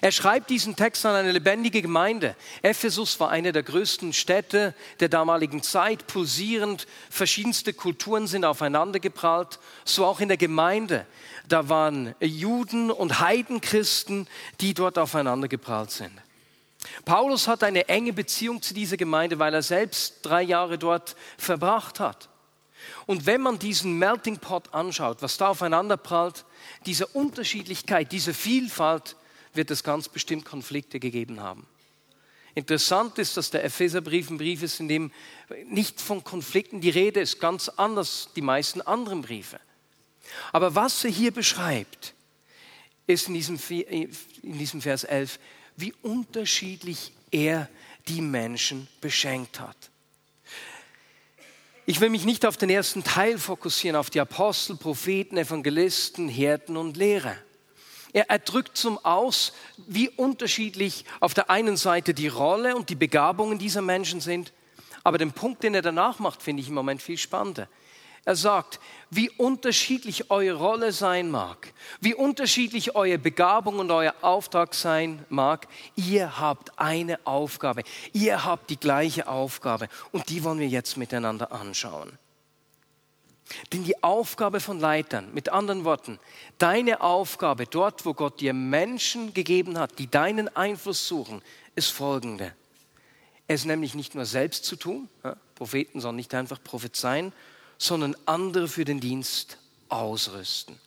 Er 0.00 0.12
schreibt 0.12 0.50
diesen 0.50 0.76
Text 0.76 1.04
an 1.06 1.14
eine 1.14 1.32
lebendige 1.32 1.82
Gemeinde. 1.82 2.36
Ephesus 2.62 3.18
war 3.20 3.30
eine 3.30 3.52
der 3.52 3.62
größten 3.62 4.12
Städte 4.12 4.74
der 5.00 5.08
damaligen 5.08 5.62
Zeit, 5.62 6.06
pulsierend, 6.06 6.86
verschiedenste 7.10 7.72
Kulturen 7.72 8.26
sind 8.26 8.44
aufeinandergeprallt, 8.44 9.58
so 9.84 10.04
auch 10.04 10.20
in 10.20 10.28
der 10.28 10.36
Gemeinde. 10.36 11.06
Da 11.48 11.68
waren 11.68 12.14
Juden 12.20 12.90
und 12.90 13.20
Heidenchristen, 13.20 14.28
die 14.60 14.74
dort 14.74 14.98
aufeinandergeprallt 14.98 15.90
sind. 15.90 16.12
Paulus 17.04 17.48
hat 17.48 17.62
eine 17.62 17.88
enge 17.88 18.12
Beziehung 18.12 18.60
zu 18.62 18.74
dieser 18.74 18.96
Gemeinde, 18.96 19.38
weil 19.38 19.54
er 19.54 19.62
selbst 19.62 20.20
drei 20.22 20.42
Jahre 20.42 20.78
dort 20.78 21.16
verbracht 21.38 22.00
hat. 22.00 22.28
Und 23.06 23.26
wenn 23.26 23.40
man 23.40 23.58
diesen 23.58 23.98
Melting 23.98 24.38
Pot 24.38 24.72
anschaut, 24.74 25.22
was 25.22 25.36
da 25.36 25.48
aufeinanderprallt, 25.48 26.44
diese 26.86 27.06
Unterschiedlichkeit, 27.06 28.12
diese 28.12 28.34
Vielfalt, 28.34 29.16
wird 29.54 29.70
es 29.70 29.84
ganz 29.84 30.08
bestimmt 30.08 30.44
Konflikte 30.44 31.00
gegeben 31.00 31.40
haben. 31.40 31.66
Interessant 32.54 33.18
ist, 33.18 33.36
dass 33.36 33.50
der 33.50 33.64
Epheserbrief 33.64 34.28
ein 34.28 34.38
Brief 34.38 34.62
ist, 34.62 34.80
in 34.80 34.88
dem 34.88 35.10
nicht 35.66 36.00
von 36.00 36.22
Konflikten 36.22 36.80
die 36.80 36.90
Rede 36.90 37.20
ist, 37.20 37.40
ganz 37.40 37.68
anders 37.70 38.28
die 38.36 38.42
meisten 38.42 38.82
anderen 38.82 39.22
Briefe. 39.22 39.58
Aber 40.52 40.74
was 40.74 41.02
er 41.04 41.10
hier 41.10 41.30
beschreibt, 41.30 42.14
ist 43.06 43.28
in 43.28 43.34
diesem, 43.34 43.58
in 43.68 44.58
diesem 44.58 44.82
Vers 44.82 45.04
11, 45.04 45.38
wie 45.76 45.94
unterschiedlich 46.02 47.12
er 47.30 47.68
die 48.08 48.20
Menschen 48.20 48.86
beschenkt 49.00 49.60
hat. 49.60 49.76
Ich 51.84 52.00
will 52.00 52.10
mich 52.10 52.24
nicht 52.24 52.46
auf 52.46 52.56
den 52.56 52.70
ersten 52.70 53.02
Teil 53.02 53.38
fokussieren, 53.38 53.96
auf 53.96 54.10
die 54.10 54.20
Apostel, 54.20 54.76
Propheten, 54.76 55.36
Evangelisten, 55.36 56.28
Hirten 56.28 56.76
und 56.76 56.96
Lehrer. 56.96 57.36
Er, 58.12 58.28
er 58.30 58.38
drückt 58.38 58.76
zum 58.76 59.02
Aus, 59.04 59.52
wie 59.76 60.08
unterschiedlich 60.08 61.04
auf 61.20 61.34
der 61.34 61.50
einen 61.50 61.76
Seite 61.76 62.14
die 62.14 62.28
Rolle 62.28 62.76
und 62.76 62.90
die 62.90 62.94
Begabungen 62.94 63.58
dieser 63.58 63.82
Menschen 63.82 64.20
sind, 64.20 64.52
aber 65.04 65.18
den 65.18 65.32
Punkt, 65.32 65.62
den 65.62 65.74
er 65.74 65.82
danach 65.82 66.18
macht, 66.18 66.42
finde 66.42 66.62
ich 66.62 66.68
im 66.68 66.74
Moment 66.74 67.02
viel 67.02 67.18
spannender. 67.18 67.68
Er 68.24 68.36
sagt, 68.36 68.78
wie 69.10 69.30
unterschiedlich 69.30 70.30
eure 70.30 70.56
Rolle 70.56 70.92
sein 70.92 71.28
mag, 71.28 71.72
wie 72.00 72.14
unterschiedlich 72.14 72.94
eure 72.94 73.18
Begabung 73.18 73.80
und 73.80 73.90
euer 73.90 74.14
Auftrag 74.20 74.74
sein 74.74 75.24
mag, 75.28 75.66
ihr 75.96 76.38
habt 76.38 76.78
eine 76.78 77.18
Aufgabe, 77.26 77.82
ihr 78.12 78.44
habt 78.44 78.70
die 78.70 78.78
gleiche 78.78 79.26
Aufgabe 79.26 79.88
und 80.12 80.28
die 80.28 80.44
wollen 80.44 80.60
wir 80.60 80.68
jetzt 80.68 80.96
miteinander 80.96 81.50
anschauen. 81.50 82.16
Denn 83.72 83.84
die 83.84 84.02
Aufgabe 84.02 84.60
von 84.60 84.80
Leitern, 84.80 85.32
mit 85.34 85.48
anderen 85.48 85.84
Worten, 85.84 86.18
deine 86.58 87.00
Aufgabe 87.00 87.66
dort, 87.66 88.04
wo 88.06 88.14
Gott 88.14 88.40
dir 88.40 88.52
Menschen 88.52 89.34
gegeben 89.34 89.78
hat, 89.78 89.98
die 89.98 90.10
deinen 90.10 90.54
Einfluss 90.56 91.06
suchen, 91.06 91.42
ist 91.74 91.90
folgende. 91.90 92.54
Es 93.48 93.64
nämlich 93.64 93.94
nicht 93.94 94.14
nur 94.14 94.24
selbst 94.24 94.64
zu 94.64 94.76
tun, 94.76 95.08
ja, 95.24 95.36
Propheten 95.54 96.00
sollen 96.00 96.16
nicht 96.16 96.34
einfach 96.34 96.62
prophezeien, 96.62 97.32
sondern 97.78 98.16
andere 98.26 98.68
für 98.68 98.84
den 98.84 99.00
Dienst 99.00 99.58
ausrüsten. 99.88 100.78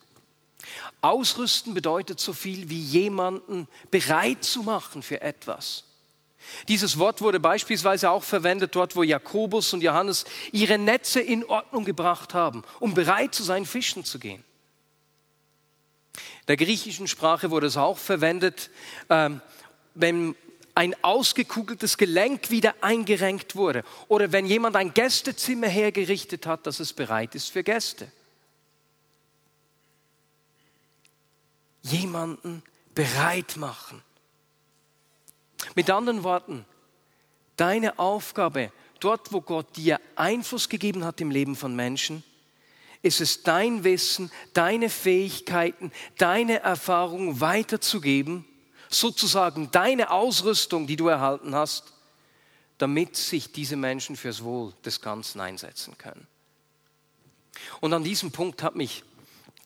Ausrüsten 1.00 1.74
bedeutet 1.74 2.18
so 2.20 2.32
viel 2.32 2.68
wie 2.68 2.80
jemanden 2.80 3.68
bereit 3.90 4.44
zu 4.44 4.62
machen 4.62 5.02
für 5.02 5.20
etwas. 5.20 5.84
Dieses 6.68 6.98
Wort 6.98 7.20
wurde 7.20 7.40
beispielsweise 7.40 8.10
auch 8.10 8.24
verwendet 8.24 8.74
dort, 8.74 8.96
wo 8.96 9.02
Jakobus 9.02 9.72
und 9.72 9.82
Johannes 9.82 10.24
ihre 10.52 10.78
Netze 10.78 11.20
in 11.20 11.44
Ordnung 11.44 11.84
gebracht 11.84 12.34
haben, 12.34 12.62
um 12.80 12.94
bereit 12.94 13.34
zu 13.34 13.42
sein, 13.42 13.66
fischen 13.66 14.04
zu 14.04 14.18
gehen. 14.18 14.44
In 16.14 16.46
der 16.48 16.56
griechischen 16.56 17.08
Sprache 17.08 17.50
wurde 17.50 17.66
es 17.66 17.76
auch 17.76 17.98
verwendet, 17.98 18.70
ähm, 19.10 19.40
wenn 19.94 20.34
ein 20.76 20.94
ausgekugeltes 21.02 21.96
Gelenk 21.96 22.50
wieder 22.50 22.74
eingerenkt 22.82 23.56
wurde 23.56 23.82
oder 24.08 24.30
wenn 24.30 24.44
jemand 24.44 24.76
ein 24.76 24.92
Gästezimmer 24.92 25.68
hergerichtet 25.68 26.46
hat, 26.46 26.66
dass 26.66 26.80
es 26.80 26.92
bereit 26.92 27.34
ist 27.34 27.50
für 27.50 27.64
Gäste. 27.64 28.12
Jemanden 31.82 32.62
bereit 32.94 33.56
machen. 33.56 34.02
Mit 35.74 35.90
anderen 35.90 36.22
Worten, 36.22 36.64
deine 37.56 37.98
Aufgabe, 37.98 38.72
dort 39.00 39.32
wo 39.32 39.40
Gott 39.40 39.76
dir 39.76 40.00
Einfluss 40.14 40.68
gegeben 40.68 41.04
hat 41.04 41.20
im 41.20 41.30
Leben 41.30 41.56
von 41.56 41.74
Menschen, 41.74 42.22
ist 43.02 43.20
es 43.20 43.42
dein 43.42 43.84
Wissen, 43.84 44.30
deine 44.52 44.90
Fähigkeiten, 44.90 45.92
deine 46.18 46.60
Erfahrungen 46.60 47.40
weiterzugeben, 47.40 48.44
sozusagen 48.88 49.70
deine 49.70 50.10
Ausrüstung, 50.10 50.86
die 50.86 50.96
du 50.96 51.08
erhalten 51.08 51.54
hast, 51.54 51.92
damit 52.78 53.16
sich 53.16 53.52
diese 53.52 53.76
Menschen 53.76 54.16
fürs 54.16 54.42
Wohl 54.42 54.72
des 54.84 55.00
Ganzen 55.00 55.40
einsetzen 55.40 55.96
können. 55.98 56.26
Und 57.80 57.92
an 57.92 58.04
diesem 58.04 58.32
Punkt 58.32 58.62
hat 58.62 58.76
mich 58.76 59.02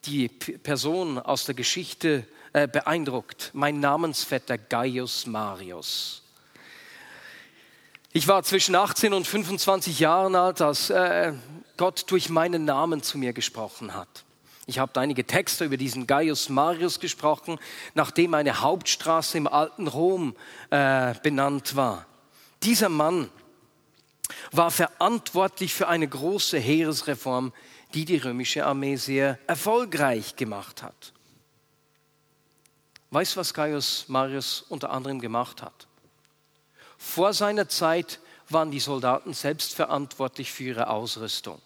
die 0.05 0.29
Person 0.29 1.19
aus 1.19 1.45
der 1.45 1.55
Geschichte 1.55 2.27
äh, 2.53 2.67
beeindruckt, 2.67 3.51
mein 3.53 3.81
Namensvetter 3.81 4.59
Gaius 4.59 5.27
Marius. 5.27 6.23
Ich 8.13 8.27
war 8.27 8.43
zwischen 8.43 8.75
18 8.75 9.13
und 9.13 9.27
25 9.27 10.01
Jahren 10.01 10.35
alt, 10.35 10.61
als 10.61 10.91
äh, 10.91 11.33
Gott 11.77 12.11
durch 12.11 12.29
meinen 12.29 12.65
Namen 12.65 13.03
zu 13.03 13.19
mir 13.19 13.33
gesprochen 13.33 13.95
hat. 13.95 14.25
Ich 14.67 14.79
habe 14.79 15.01
einige 15.01 15.25
Texte 15.25 15.65
über 15.65 15.77
diesen 15.77 16.07
Gaius 16.07 16.49
Marius 16.49 17.01
gesprochen, 17.01 17.59
nachdem 17.95 18.35
eine 18.35 18.61
Hauptstraße 18.61 19.39
im 19.39 19.47
alten 19.47 19.87
Rom 19.87 20.35
äh, 20.71 21.15
benannt 21.23 21.77
war. 21.77 22.07
Dieser 22.63 22.89
Mann 22.89 23.31
war 24.53 24.71
verantwortlich 24.71 25.73
für 25.73 25.89
eine 25.89 26.07
große 26.07 26.59
Heeresreform, 26.59 27.53
die 27.95 28.05
die 28.05 28.19
römische 28.19 28.67
Armee 28.67 28.97
sehr 28.97 29.39
erfolgreich 29.47 30.37
gemacht 30.37 30.83
hat. 30.83 31.13
Weißt 33.11 33.35
du, 33.35 33.41
was 33.41 33.55
Gaius 33.55 34.05
Marius 34.09 34.65
unter 34.69 34.91
anderem 34.91 35.21
gemacht 35.21 35.63
hat? 35.63 35.87
Vor 36.97 37.33
seiner 37.33 37.69
Zeit 37.69 38.21
waren 38.49 38.71
die 38.71 38.81
Soldaten 38.81 39.33
selbst 39.33 39.75
verantwortlich 39.75 40.53
für 40.53 40.65
ihre 40.65 40.89
Ausrüstung. 40.89 41.61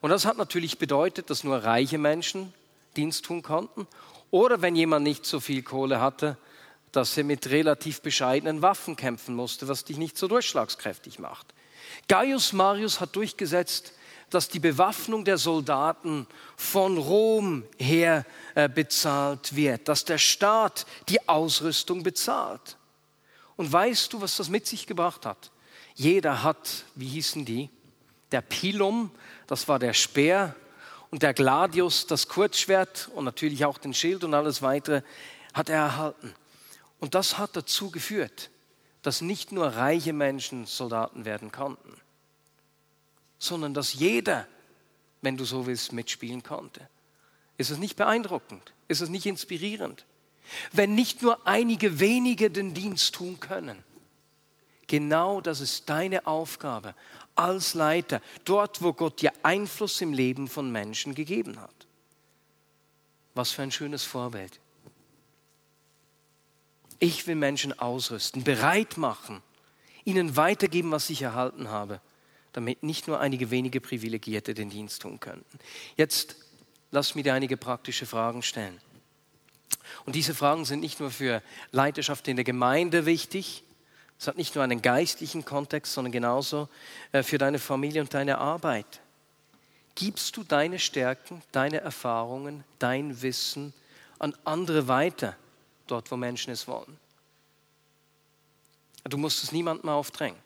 Und 0.00 0.10
das 0.10 0.26
hat 0.26 0.36
natürlich 0.36 0.78
bedeutet, 0.78 1.30
dass 1.30 1.44
nur 1.44 1.64
reiche 1.64 1.98
Menschen 1.98 2.52
Dienst 2.96 3.24
tun 3.24 3.42
konnten. 3.42 3.86
Oder 4.30 4.60
wenn 4.60 4.76
jemand 4.76 5.04
nicht 5.04 5.24
so 5.24 5.40
viel 5.40 5.62
Kohle 5.62 6.00
hatte, 6.00 6.36
dass 6.92 7.16
er 7.16 7.24
mit 7.24 7.48
relativ 7.50 8.02
bescheidenen 8.02 8.60
Waffen 8.62 8.96
kämpfen 8.96 9.34
musste, 9.34 9.68
was 9.68 9.84
dich 9.84 9.98
nicht 9.98 10.18
so 10.18 10.28
durchschlagskräftig 10.28 11.18
macht. 11.18 11.46
Gaius 12.08 12.52
Marius 12.52 13.00
hat 13.00 13.16
durchgesetzt, 13.16 13.92
dass 14.30 14.48
die 14.48 14.60
Bewaffnung 14.60 15.24
der 15.24 15.38
Soldaten 15.38 16.26
von 16.56 16.98
Rom 16.98 17.64
her 17.78 18.24
äh, 18.54 18.68
bezahlt 18.68 19.56
wird, 19.56 19.88
dass 19.88 20.04
der 20.04 20.18
Staat 20.18 20.86
die 21.08 21.28
Ausrüstung 21.28 22.02
bezahlt. 22.02 22.76
Und 23.56 23.72
weißt 23.72 24.12
du, 24.12 24.20
was 24.20 24.36
das 24.36 24.48
mit 24.48 24.66
sich 24.66 24.86
gebracht 24.86 25.26
hat? 25.26 25.50
Jeder 25.94 26.42
hat, 26.42 26.84
wie 26.94 27.08
hießen 27.08 27.44
die? 27.44 27.70
Der 28.30 28.40
Pilum, 28.40 29.10
das 29.46 29.66
war 29.66 29.78
der 29.78 29.94
Speer, 29.94 30.54
und 31.10 31.22
der 31.22 31.34
Gladius, 31.34 32.06
das 32.06 32.28
Kurzschwert 32.28 33.10
und 33.14 33.24
natürlich 33.24 33.64
auch 33.64 33.78
den 33.78 33.94
Schild 33.94 34.24
und 34.24 34.34
alles 34.34 34.62
weitere, 34.62 35.02
hat 35.54 35.70
er 35.70 35.78
erhalten. 35.78 36.34
Und 37.00 37.14
das 37.14 37.38
hat 37.38 37.56
dazu 37.56 37.90
geführt, 37.90 38.50
dass 39.02 39.20
nicht 39.20 39.52
nur 39.52 39.68
reiche 39.68 40.12
Menschen 40.12 40.66
Soldaten 40.66 41.24
werden 41.24 41.50
konnten, 41.50 41.96
sondern 43.38 43.74
dass 43.74 43.94
jeder, 43.94 44.46
wenn 45.22 45.36
du 45.36 45.44
so 45.44 45.66
willst, 45.66 45.92
mitspielen 45.92 46.42
konnte. 46.42 46.88
Ist 47.56 47.70
es 47.70 47.78
nicht 47.78 47.96
beeindruckend? 47.96 48.72
Ist 48.86 49.00
es 49.00 49.08
nicht 49.08 49.26
inspirierend? 49.26 50.06
Wenn 50.72 50.94
nicht 50.94 51.22
nur 51.22 51.46
einige 51.46 52.00
wenige 52.00 52.50
den 52.50 52.74
Dienst 52.74 53.14
tun 53.14 53.38
können, 53.40 53.82
genau 54.86 55.40
das 55.40 55.60
ist 55.60 55.88
deine 55.88 56.26
Aufgabe 56.26 56.94
als 57.34 57.74
Leiter, 57.74 58.20
dort, 58.44 58.82
wo 58.82 58.92
Gott 58.92 59.22
dir 59.22 59.32
Einfluss 59.42 60.00
im 60.00 60.12
Leben 60.12 60.48
von 60.48 60.72
Menschen 60.72 61.14
gegeben 61.14 61.60
hat. 61.60 61.86
Was 63.34 63.52
für 63.52 63.62
ein 63.62 63.70
schönes 63.70 64.02
Vorbild. 64.02 64.60
Ich 66.98 67.26
will 67.28 67.36
Menschen 67.36 67.78
ausrüsten, 67.78 68.42
bereit 68.42 68.96
machen, 68.96 69.40
ihnen 70.04 70.36
weitergeben, 70.36 70.90
was 70.90 71.10
ich 71.10 71.22
erhalten 71.22 71.68
habe, 71.68 72.00
damit 72.52 72.82
nicht 72.82 73.06
nur 73.06 73.20
einige 73.20 73.50
wenige 73.50 73.80
Privilegierte 73.80 74.54
den 74.54 74.70
Dienst 74.70 75.02
tun 75.02 75.20
könnten. 75.20 75.58
Jetzt 75.96 76.36
lass 76.90 77.14
mir 77.14 77.22
dir 77.22 77.34
einige 77.34 77.56
praktische 77.56 78.06
Fragen 78.06 78.42
stellen. 78.42 78.80
Und 80.04 80.14
diese 80.14 80.34
Fragen 80.34 80.64
sind 80.64 80.80
nicht 80.80 81.00
nur 81.00 81.10
für 81.10 81.42
Leiterschaft 81.70 82.28
in 82.28 82.36
der 82.36 82.44
Gemeinde 82.44 83.06
wichtig, 83.06 83.64
es 84.18 84.26
hat 84.26 84.36
nicht 84.36 84.54
nur 84.54 84.64
einen 84.64 84.82
geistlichen 84.82 85.44
Kontext, 85.44 85.92
sondern 85.92 86.10
genauso 86.10 86.68
äh, 87.12 87.22
für 87.22 87.38
deine 87.38 87.58
Familie 87.58 88.00
und 88.00 88.12
deine 88.12 88.38
Arbeit. 88.38 89.00
Gibst 89.94 90.36
du 90.36 90.42
deine 90.42 90.78
Stärken, 90.78 91.42
deine 91.52 91.80
Erfahrungen, 91.80 92.64
dein 92.78 93.22
Wissen 93.22 93.72
an 94.18 94.34
andere 94.44 94.88
weiter, 94.88 95.36
dort 95.86 96.10
wo 96.10 96.16
Menschen 96.16 96.52
es 96.52 96.66
wollen? 96.66 96.98
Du 99.04 99.16
musst 99.16 99.42
es 99.44 99.52
niemandem 99.52 99.88
aufdrängen. 99.88 100.38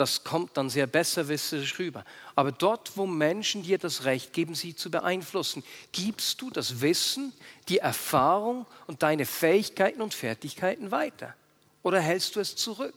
Das 0.00 0.24
kommt 0.24 0.56
dann 0.56 0.70
sehr 0.70 0.86
besserwisserisch 0.86 1.78
rüber. 1.78 2.06
Aber 2.34 2.52
dort, 2.52 2.96
wo 2.96 3.06
Menschen 3.06 3.62
dir 3.62 3.76
das 3.76 4.04
Recht 4.04 4.32
geben, 4.32 4.54
sie 4.54 4.74
zu 4.74 4.90
beeinflussen, 4.90 5.62
gibst 5.92 6.40
du 6.40 6.48
das 6.48 6.80
Wissen, 6.80 7.34
die 7.68 7.80
Erfahrung 7.80 8.64
und 8.86 9.02
deine 9.02 9.26
Fähigkeiten 9.26 10.00
und 10.00 10.14
Fertigkeiten 10.14 10.90
weiter 10.90 11.34
oder 11.82 12.00
hältst 12.00 12.34
du 12.34 12.40
es 12.40 12.56
zurück? 12.56 12.94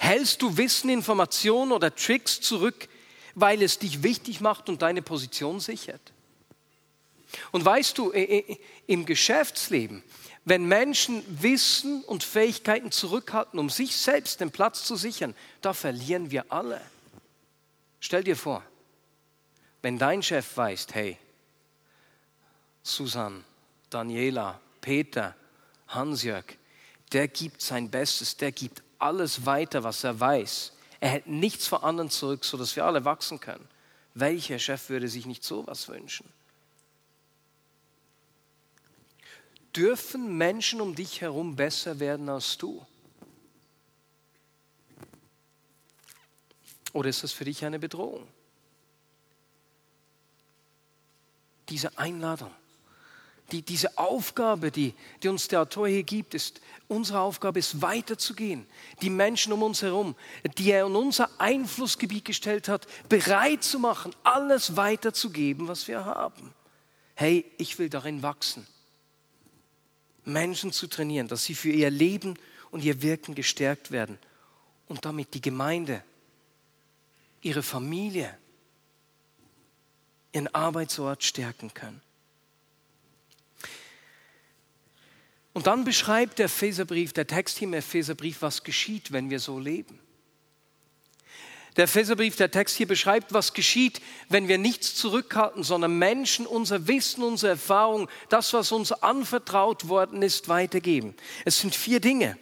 Hältst 0.00 0.42
du 0.42 0.56
Wissen, 0.56 0.90
Informationen 0.90 1.70
oder 1.70 1.94
Tricks 1.94 2.40
zurück, 2.40 2.88
weil 3.36 3.62
es 3.62 3.78
dich 3.78 4.02
wichtig 4.02 4.40
macht 4.40 4.68
und 4.68 4.82
deine 4.82 5.02
Position 5.02 5.60
sichert? 5.60 6.12
Und 7.52 7.64
weißt 7.64 7.96
du, 7.96 8.10
im 8.88 9.06
Geschäftsleben, 9.06 10.02
wenn 10.44 10.64
Menschen 10.64 11.22
Wissen 11.42 12.02
und 12.04 12.24
Fähigkeiten 12.24 12.90
zurückhalten, 12.90 13.58
um 13.58 13.68
sich 13.68 13.96
selbst 13.96 14.40
den 14.40 14.50
Platz 14.50 14.84
zu 14.84 14.96
sichern, 14.96 15.34
da 15.60 15.72
verlieren 15.72 16.30
wir 16.30 16.50
alle. 16.50 16.80
Stell 18.00 18.24
dir 18.24 18.36
vor, 18.36 18.62
wenn 19.82 19.98
dein 19.98 20.22
Chef 20.22 20.56
weiß, 20.56 20.88
hey, 20.92 21.18
Susan, 22.82 23.44
Daniela, 23.90 24.60
Peter, 24.80 25.34
Hansjörg, 25.88 26.56
der 27.12 27.28
gibt 27.28 27.60
sein 27.60 27.90
Bestes, 27.90 28.36
der 28.36 28.52
gibt 28.52 28.82
alles 28.98 29.44
weiter, 29.44 29.82
was 29.84 30.04
er 30.04 30.18
weiß. 30.18 30.72
Er 31.00 31.10
hält 31.10 31.26
nichts 31.26 31.66
vor 31.66 31.84
anderen 31.84 32.10
zurück, 32.10 32.44
sodass 32.44 32.76
wir 32.76 32.84
alle 32.84 33.04
wachsen 33.04 33.40
können. 33.40 33.66
Welcher 34.14 34.58
Chef 34.58 34.88
würde 34.88 35.08
sich 35.08 35.26
nicht 35.26 35.44
sowas 35.44 35.88
wünschen? 35.88 36.30
Dürfen 39.74 40.36
Menschen 40.36 40.80
um 40.80 40.94
dich 40.94 41.20
herum 41.20 41.56
besser 41.56 42.00
werden 42.00 42.28
als 42.28 42.58
du? 42.58 42.84
Oder 46.92 47.08
ist 47.08 47.22
das 47.22 47.32
für 47.32 47.44
dich 47.44 47.64
eine 47.64 47.78
Bedrohung? 47.78 48.26
Diese 51.68 51.96
Einladung 51.98 52.50
die, 53.52 53.62
diese 53.62 53.96
Aufgabe, 53.98 54.70
die, 54.70 54.94
die 55.22 55.28
uns 55.28 55.48
der 55.48 55.62
Autor 55.62 55.88
hier 55.88 56.02
gibt, 56.02 56.34
ist, 56.34 56.60
unsere 56.88 57.20
Aufgabe 57.20 57.58
ist 57.58 57.82
weiterzugehen, 57.82 58.66
die 59.02 59.10
Menschen 59.10 59.52
um 59.52 59.62
uns 59.62 59.82
herum, 59.82 60.14
die 60.58 60.70
er 60.70 60.86
in 60.86 60.96
unser 60.96 61.28
Einflussgebiet 61.38 62.24
gestellt 62.24 62.68
hat, 62.68 62.86
bereit 63.08 63.62
zu 63.62 63.78
machen, 63.78 64.14
alles 64.22 64.76
weiterzugeben, 64.76 65.68
was 65.68 65.88
wir 65.88 66.04
haben. 66.04 66.54
Hey, 67.14 67.44
ich 67.58 67.78
will 67.78 67.88
darin 67.88 68.22
wachsen. 68.22 68.66
Menschen 70.24 70.72
zu 70.72 70.86
trainieren, 70.86 71.28
dass 71.28 71.44
sie 71.44 71.54
für 71.54 71.70
ihr 71.70 71.90
Leben 71.90 72.38
und 72.70 72.84
ihr 72.84 73.02
Wirken 73.02 73.34
gestärkt 73.34 73.90
werden 73.90 74.18
und 74.88 75.04
damit 75.04 75.34
die 75.34 75.40
Gemeinde, 75.40 76.02
ihre 77.42 77.62
Familie, 77.62 78.36
ihren 80.32 80.54
Arbeitsort 80.54 81.24
stärken 81.24 81.72
können. 81.72 82.00
Und 85.52 85.66
dann 85.66 85.84
beschreibt 85.84 86.38
der 86.38 86.46
Epheserbrief, 86.46 87.12
der 87.12 87.26
Text 87.26 87.58
hier 87.58 87.68
im 87.68 87.74
Epheserbrief, 87.74 88.42
was 88.42 88.62
geschieht, 88.62 89.10
wenn 89.12 89.30
wir 89.30 89.40
so 89.40 89.58
leben. 89.58 89.98
Der 91.76 91.84
Epheserbrief, 91.84 92.36
der 92.36 92.50
Text 92.50 92.76
hier 92.76 92.88
beschreibt, 92.88 93.32
was 93.32 93.52
geschieht, 93.52 94.00
wenn 94.28 94.48
wir 94.48 94.58
nichts 94.58 94.94
zurückhalten, 94.96 95.62
sondern 95.62 95.98
Menschen 95.98 96.46
unser 96.46 96.88
Wissen, 96.88 97.22
unsere 97.22 97.52
Erfahrung, 97.52 98.08
das, 98.28 98.52
was 98.52 98.72
uns 98.72 98.92
anvertraut 98.92 99.88
worden 99.88 100.22
ist, 100.22 100.48
weitergeben. 100.48 101.14
Es 101.44 101.60
sind 101.60 101.74
vier 101.74 102.00
Dinge. 102.00 102.36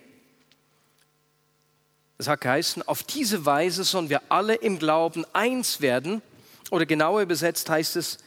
Es 2.16 2.26
hat 2.26 2.40
geheißen, 2.40 2.82
auf 2.88 3.02
diese 3.02 3.44
Weise 3.44 3.84
sollen 3.84 4.08
wir 4.08 4.22
alle 4.30 4.54
im 4.54 4.78
Glauben 4.78 5.24
eins 5.34 5.80
werden, 5.80 6.22
oder 6.70 6.84
genauer 6.84 7.22
übersetzt 7.22 7.70
heißt 7.70 7.96
es, 7.96 8.18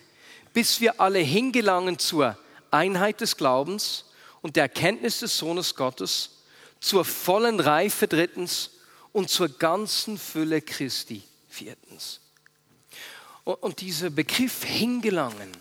bis 0.53 0.81
wir 0.81 0.99
alle 0.99 1.19
hingelangen 1.19 1.99
zur 1.99 2.37
Einheit 2.71 3.21
des 3.21 3.37
Glaubens 3.37 4.05
und 4.41 4.55
der 4.55 4.63
Erkenntnis 4.63 5.19
des 5.19 5.37
Sohnes 5.37 5.75
Gottes 5.75 6.41
zur 6.79 7.05
vollen 7.05 7.59
Reife 7.59 8.07
drittens 8.07 8.71
und 9.13 9.29
zur 9.29 9.49
ganzen 9.49 10.17
Fülle 10.17 10.61
Christi. 10.61 11.23
Viertens. 11.49 12.21
Und 13.43 13.81
dieser 13.81 14.09
Begriff 14.09 14.63
hingelangen, 14.63 15.51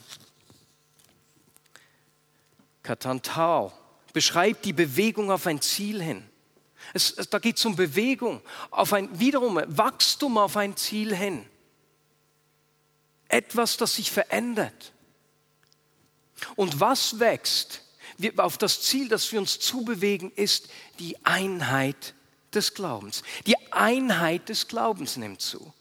Katantao, 2.82 3.72
beschreibt 4.12 4.64
die 4.64 4.72
Bewegung 4.72 5.30
auf 5.30 5.46
ein 5.46 5.60
Ziel 5.60 6.02
hin. 6.02 6.28
Es, 6.92 7.10
es, 7.16 7.28
da 7.28 7.38
geht 7.38 7.58
es 7.58 7.64
um 7.64 7.76
Bewegung, 7.76 8.40
auf 8.70 8.92
ein, 8.92 9.18
wiederum 9.18 9.60
Wachstum 9.66 10.38
auf 10.38 10.56
ein 10.56 10.76
Ziel 10.76 11.14
hin. 11.14 11.46
Etwas, 13.28 13.76
das 13.76 13.94
sich 13.94 14.10
verändert. 14.10 14.92
Und 16.56 16.80
was 16.80 17.18
wächst? 17.18 17.82
Auf 18.36 18.58
das 18.58 18.82
Ziel, 18.82 19.08
das 19.08 19.30
wir 19.32 19.38
uns 19.38 19.60
zubewegen, 19.60 20.32
ist 20.32 20.68
die 20.98 21.24
Einheit 21.24 22.14
des 22.54 22.74
Glaubens. 22.74 23.22
Die 23.46 23.56
Einheit 23.72 24.48
des 24.48 24.68
Glaubens 24.68 25.16
nimmt 25.16 25.40
zu. 25.40 25.72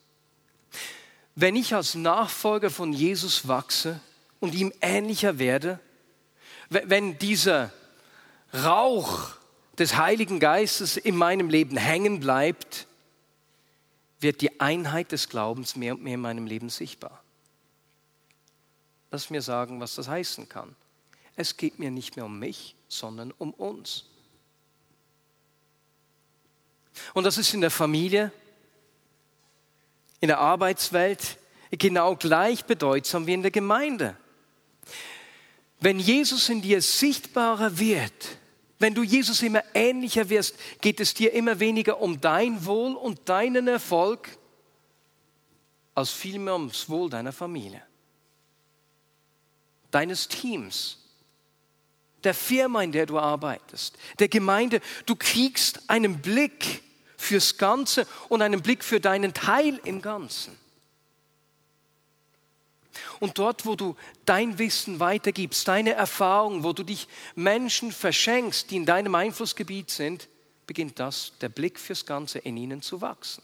Wenn 1.35 1.55
ich 1.55 1.73
als 1.73 1.95
Nachfolger 1.95 2.69
von 2.69 2.93
Jesus 2.93 3.47
wachse 3.47 3.99
und 4.39 4.53
ihm 4.53 4.73
ähnlicher 4.81 5.39
werde, 5.39 5.79
wenn 6.69 7.17
dieser 7.17 7.71
Rauch 8.53 9.31
des 9.77 9.95
Heiligen 9.95 10.39
Geistes 10.39 10.97
in 10.97 11.15
meinem 11.15 11.49
Leben 11.49 11.77
hängen 11.77 12.19
bleibt, 12.19 12.87
wird 14.19 14.41
die 14.41 14.59
Einheit 14.59 15.11
des 15.11 15.29
Glaubens 15.29 15.75
mehr 15.75 15.95
und 15.95 16.03
mehr 16.03 16.15
in 16.15 16.21
meinem 16.21 16.45
Leben 16.45 16.69
sichtbar. 16.69 17.23
Lass 19.11 19.29
mir 19.29 19.41
sagen, 19.41 19.79
was 19.79 19.95
das 19.95 20.07
heißen 20.07 20.49
kann. 20.49 20.75
Es 21.35 21.57
geht 21.57 21.79
mir 21.79 21.89
nicht 21.89 22.15
mehr 22.15 22.25
um 22.25 22.37
mich, 22.37 22.75
sondern 22.89 23.31
um 23.31 23.53
uns. 23.53 24.05
Und 27.13 27.23
das 27.23 27.37
ist 27.37 27.53
in 27.53 27.61
der 27.61 27.71
Familie, 27.71 28.31
in 30.19 30.27
der 30.27 30.39
Arbeitswelt 30.39 31.37
genau 31.71 32.15
gleich 32.15 32.65
bedeutsam 32.65 33.27
wie 33.27 33.33
in 33.33 33.41
der 33.41 33.51
Gemeinde. 33.51 34.15
Wenn 35.79 35.99
Jesus 35.99 36.49
in 36.49 36.61
dir 36.61 36.81
sichtbarer 36.81 37.79
wird, 37.79 38.37
wenn 38.79 38.95
du 38.95 39.03
Jesus 39.03 39.41
immer 39.41 39.63
ähnlicher 39.73 40.29
wirst, 40.29 40.55
geht 40.81 40.99
es 40.99 41.13
dir 41.13 41.33
immer 41.33 41.59
weniger 41.59 42.01
um 42.01 42.19
dein 42.19 42.65
Wohl 42.65 42.95
und 42.95 43.27
deinen 43.27 43.67
Erfolg, 43.67 44.37
als 45.95 46.11
vielmehr 46.11 46.53
ums 46.53 46.87
Wohl 46.87 47.09
deiner 47.09 47.33
Familie, 47.33 47.83
deines 49.91 50.29
Teams, 50.29 50.98
der 52.23 52.33
Firma, 52.33 52.83
in 52.83 52.91
der 52.91 53.05
du 53.05 53.19
arbeitest, 53.19 53.97
der 54.19 54.27
Gemeinde. 54.27 54.81
Du 55.05 55.15
kriegst 55.15 55.89
einen 55.89 56.21
Blick 56.21 56.83
fürs 57.17 57.57
Ganze 57.57 58.07
und 58.29 58.41
einen 58.41 58.61
Blick 58.61 58.83
für 58.83 58.99
deinen 58.99 59.33
Teil 59.33 59.79
im 59.83 60.01
Ganzen. 60.01 60.57
Und 63.19 63.37
dort, 63.37 63.65
wo 63.65 63.75
du 63.75 63.95
dein 64.25 64.57
Wissen 64.57 64.99
weitergibst, 64.99 65.67
deine 65.67 65.93
Erfahrung, 65.93 66.63
wo 66.63 66.73
du 66.73 66.83
dich 66.83 67.07
Menschen 67.35 67.91
verschenkst, 67.91 68.71
die 68.71 68.77
in 68.77 68.85
deinem 68.85 69.15
Einflussgebiet 69.15 69.89
sind, 69.89 70.27
beginnt 70.65 70.99
das, 70.99 71.33
der 71.41 71.49
Blick 71.49 71.79
fürs 71.79 72.05
Ganze 72.05 72.39
in 72.39 72.55
ihnen 72.55 72.81
zu 72.81 73.01
wachsen. 73.01 73.43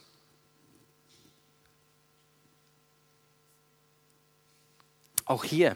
Auch 5.26 5.44
hier 5.44 5.76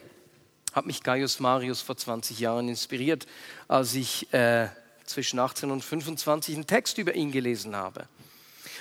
hat 0.73 0.85
mich 0.85 1.03
Gaius 1.03 1.39
Marius 1.39 1.81
vor 1.81 1.97
20 1.97 2.39
Jahren 2.39 2.69
inspiriert, 2.69 3.25
als 3.67 3.95
ich 3.95 4.31
äh, 4.33 4.67
zwischen 5.05 5.39
18 5.39 5.71
und 5.71 5.83
25 5.83 6.55
einen 6.55 6.67
Text 6.67 6.97
über 6.97 7.15
ihn 7.15 7.31
gelesen 7.31 7.75
habe. 7.75 8.07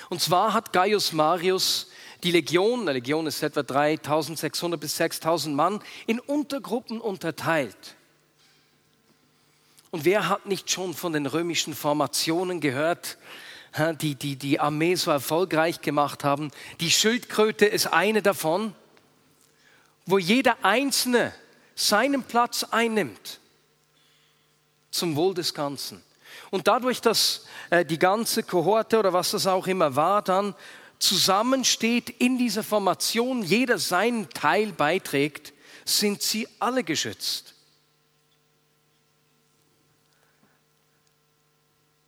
Und 0.09 0.21
zwar 0.21 0.53
hat 0.53 0.73
Gaius 0.73 1.13
Marius 1.13 1.87
die 2.23 2.31
Legion, 2.31 2.81
eine 2.81 2.93
Legion 2.93 3.27
ist 3.27 3.41
etwa 3.43 3.63
3600 3.63 4.79
bis 4.79 4.97
6000 4.97 5.55
Mann, 5.55 5.81
in 6.05 6.19
Untergruppen 6.19 6.99
unterteilt. 6.99 7.95
Und 9.91 10.05
wer 10.05 10.29
hat 10.29 10.45
nicht 10.45 10.69
schon 10.69 10.93
von 10.93 11.13
den 11.13 11.25
römischen 11.25 11.73
Formationen 11.73 12.59
gehört, 12.59 13.17
die, 14.01 14.15
die 14.15 14.35
die 14.35 14.59
Armee 14.59 14.95
so 14.95 15.11
erfolgreich 15.11 15.81
gemacht 15.81 16.23
haben? 16.23 16.51
Die 16.79 16.91
Schildkröte 16.91 17.65
ist 17.65 17.87
eine 17.87 18.21
davon, 18.21 18.75
wo 20.05 20.17
jeder 20.17 20.57
Einzelne 20.63 21.33
seinen 21.79 22.23
Platz 22.23 22.65
einnimmt 22.65 23.39
zum 24.91 25.15
Wohl 25.15 25.33
des 25.33 25.53
Ganzen. 25.53 26.03
Und 26.51 26.67
dadurch, 26.67 26.99
dass 26.99 27.45
äh, 27.69 27.85
die 27.85 27.99
ganze 27.99 28.43
Kohorte 28.43 28.99
oder 28.99 29.13
was 29.13 29.31
das 29.31 29.47
auch 29.47 29.65
immer 29.65 29.95
war, 29.95 30.21
dann 30.21 30.55
zusammensteht 30.97 32.09
in 32.09 32.37
dieser 32.37 32.63
Formation, 32.63 33.43
jeder 33.43 33.77
seinen 33.77 34.29
Teil 34.29 34.73
beiträgt, 34.73 35.53
sind 35.85 36.21
sie 36.21 36.47
alle 36.59 36.83
geschützt. 36.83 37.55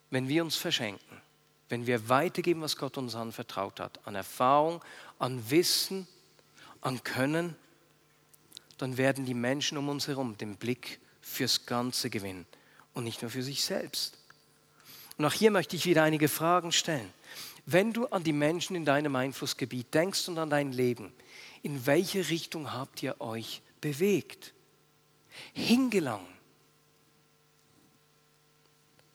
Wenn 0.09 0.27
wir 0.27 0.43
uns 0.43 0.57
verschenken, 0.57 1.21
wenn 1.69 1.87
wir 1.87 2.09
weitergeben, 2.09 2.61
was 2.61 2.75
Gott 2.75 2.97
uns 2.97 3.15
anvertraut 3.15 3.79
hat, 3.79 4.05
an 4.05 4.15
Erfahrung, 4.15 4.83
an 5.19 5.49
Wissen, 5.49 6.05
an 6.81 7.01
Können, 7.05 7.55
dann 8.81 8.97
werden 8.97 9.25
die 9.25 9.35
Menschen 9.35 9.77
um 9.77 9.89
uns 9.89 10.07
herum 10.07 10.37
den 10.37 10.55
Blick 10.55 10.99
fürs 11.21 11.67
Ganze 11.67 12.09
gewinnen 12.09 12.47
und 12.93 13.03
nicht 13.03 13.21
nur 13.21 13.29
für 13.29 13.43
sich 13.43 13.63
selbst. 13.63 14.17
Und 15.17 15.25
auch 15.25 15.33
hier 15.33 15.51
möchte 15.51 15.75
ich 15.75 15.85
wieder 15.85 16.01
einige 16.01 16.27
Fragen 16.27 16.71
stellen. 16.71 17.13
Wenn 17.67 17.93
du 17.93 18.07
an 18.07 18.23
die 18.23 18.33
Menschen 18.33 18.75
in 18.75 18.85
deinem 18.85 19.15
Einflussgebiet 19.15 19.93
denkst 19.93 20.27
und 20.29 20.39
an 20.39 20.49
dein 20.49 20.71
Leben, 20.71 21.13
in 21.61 21.85
welche 21.85 22.27
Richtung 22.29 22.73
habt 22.73 23.03
ihr 23.03 23.21
euch 23.21 23.61
bewegt? 23.81 24.53
Hingelangen. 25.53 26.25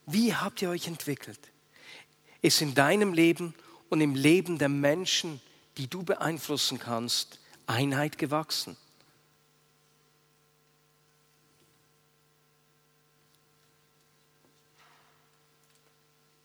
Wie 0.07 0.33
habt 0.33 0.62
ihr 0.62 0.70
euch 0.70 0.87
entwickelt? 0.87 1.40
Ist 2.40 2.62
in 2.62 2.74
deinem 2.74 3.12
Leben 3.12 3.52
und 3.88 4.00
im 4.00 4.14
Leben 4.14 4.59
der 4.59 4.68
Menschen, 4.68 5.40
die 5.76 5.88
du 5.88 6.05
beeinflussen 6.05 6.79
kannst, 6.79 7.40
Einheit 7.66 8.16
gewachsen? 8.16 8.76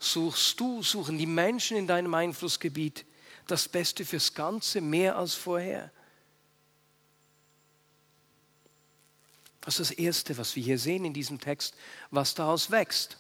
Suchst 0.02 0.60
du, 0.60 0.84
suchen 0.84 1.18
die 1.18 1.26
Menschen 1.26 1.78
in 1.78 1.88
deinem 1.88 2.14
Einflussgebiet 2.14 3.06
das 3.48 3.70
Beste 3.70 4.04
fürs 4.04 4.34
Ganze 4.34 4.82
mehr 4.82 5.16
als 5.16 5.34
vorher. 5.36 5.92
Das 9.62 9.80
ist 9.80 9.92
das 9.92 9.98
Erste, 9.98 10.38
was 10.38 10.56
wir 10.56 10.64
hier 10.64 10.80
sehen 10.80 11.06
in 11.06 11.14
diesem 11.14 11.40
Text, 11.40 11.76
was 12.10 12.34
daraus 12.34 12.72
wächst. 12.72 13.18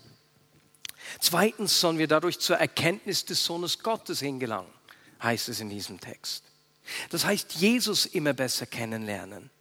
Zweitens 1.19 1.79
sollen 1.79 1.99
wir 1.99 2.07
dadurch 2.07 2.39
zur 2.39 2.57
Erkenntnis 2.57 3.25
des 3.25 3.45
Sohnes 3.45 3.79
Gottes 3.79 4.19
hingelangen, 4.19 4.71
heißt 5.21 5.49
es 5.49 5.59
in 5.59 5.69
diesem 5.69 5.99
Text. 5.99 6.43
Das 7.09 7.25
heißt, 7.25 7.53
Jesus 7.53 8.07
immer 8.07 8.33
besser 8.33 8.65
kennenlernen. 8.65 9.51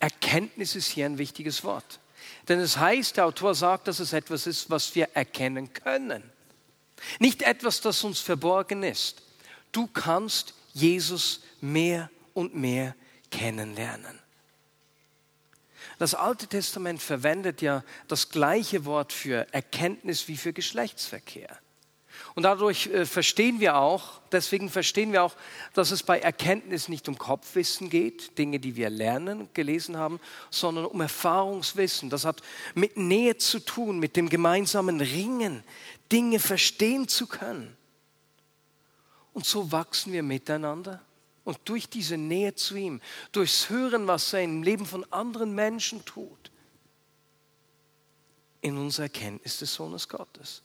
Erkenntnis 0.00 0.74
ist 0.74 0.88
hier 0.88 1.06
ein 1.06 1.18
wichtiges 1.18 1.62
Wort. 1.62 2.00
Denn 2.48 2.60
es 2.60 2.76
heißt, 2.76 3.16
der 3.16 3.26
Autor 3.26 3.54
sagt, 3.54 3.88
dass 3.88 3.98
es 3.98 4.12
etwas 4.12 4.46
ist, 4.46 4.70
was 4.70 4.94
wir 4.94 5.08
erkennen 5.14 5.72
können. 5.72 6.22
Nicht 7.18 7.42
etwas, 7.42 7.80
das 7.80 8.04
uns 8.04 8.20
verborgen 8.20 8.82
ist. 8.82 9.22
Du 9.72 9.86
kannst 9.86 10.54
Jesus 10.72 11.42
mehr 11.60 12.10
und 12.34 12.54
mehr 12.54 12.94
kennenlernen. 13.30 14.20
Das 15.98 16.14
Alte 16.14 16.46
Testament 16.46 17.00
verwendet 17.00 17.62
ja 17.62 17.82
das 18.06 18.28
gleiche 18.28 18.84
Wort 18.84 19.12
für 19.12 19.52
Erkenntnis 19.52 20.28
wie 20.28 20.36
für 20.36 20.52
Geschlechtsverkehr. 20.52 21.58
Und 22.34 22.42
dadurch 22.42 22.86
äh, 22.88 23.06
verstehen 23.06 23.60
wir 23.60 23.76
auch, 23.76 24.20
deswegen 24.32 24.68
verstehen 24.68 25.12
wir 25.12 25.22
auch, 25.22 25.34
dass 25.74 25.90
es 25.90 26.02
bei 26.02 26.18
Erkenntnis 26.18 26.88
nicht 26.88 27.08
um 27.08 27.18
Kopfwissen 27.18 27.90
geht, 27.90 28.36
Dinge, 28.38 28.60
die 28.60 28.76
wir 28.76 28.90
lernen, 28.90 29.48
gelesen 29.54 29.96
haben, 29.96 30.20
sondern 30.50 30.86
um 30.86 31.00
Erfahrungswissen. 31.00 32.10
Das 32.10 32.24
hat 32.24 32.42
mit 32.74 32.96
Nähe 32.96 33.38
zu 33.38 33.60
tun, 33.60 33.98
mit 33.98 34.16
dem 34.16 34.28
gemeinsamen 34.28 35.00
Ringen, 35.00 35.64
Dinge 36.12 36.38
verstehen 36.38 37.08
zu 37.08 37.26
können. 37.26 37.76
Und 39.32 39.44
so 39.44 39.70
wachsen 39.72 40.12
wir 40.12 40.22
miteinander. 40.22 41.02
Und 41.44 41.58
durch 41.64 41.88
diese 41.88 42.16
Nähe 42.16 42.54
zu 42.54 42.74
ihm, 42.74 43.00
durchs 43.32 43.70
Hören, 43.70 44.06
was 44.06 44.32
er 44.32 44.42
im 44.42 44.62
Leben 44.62 44.84
von 44.84 45.04
anderen 45.12 45.54
Menschen 45.54 46.04
tut, 46.04 46.50
in 48.62 48.76
unserer 48.76 49.04
Erkenntnis 49.04 49.58
des 49.58 49.72
Sohnes 49.72 50.08
Gottes. 50.08 50.62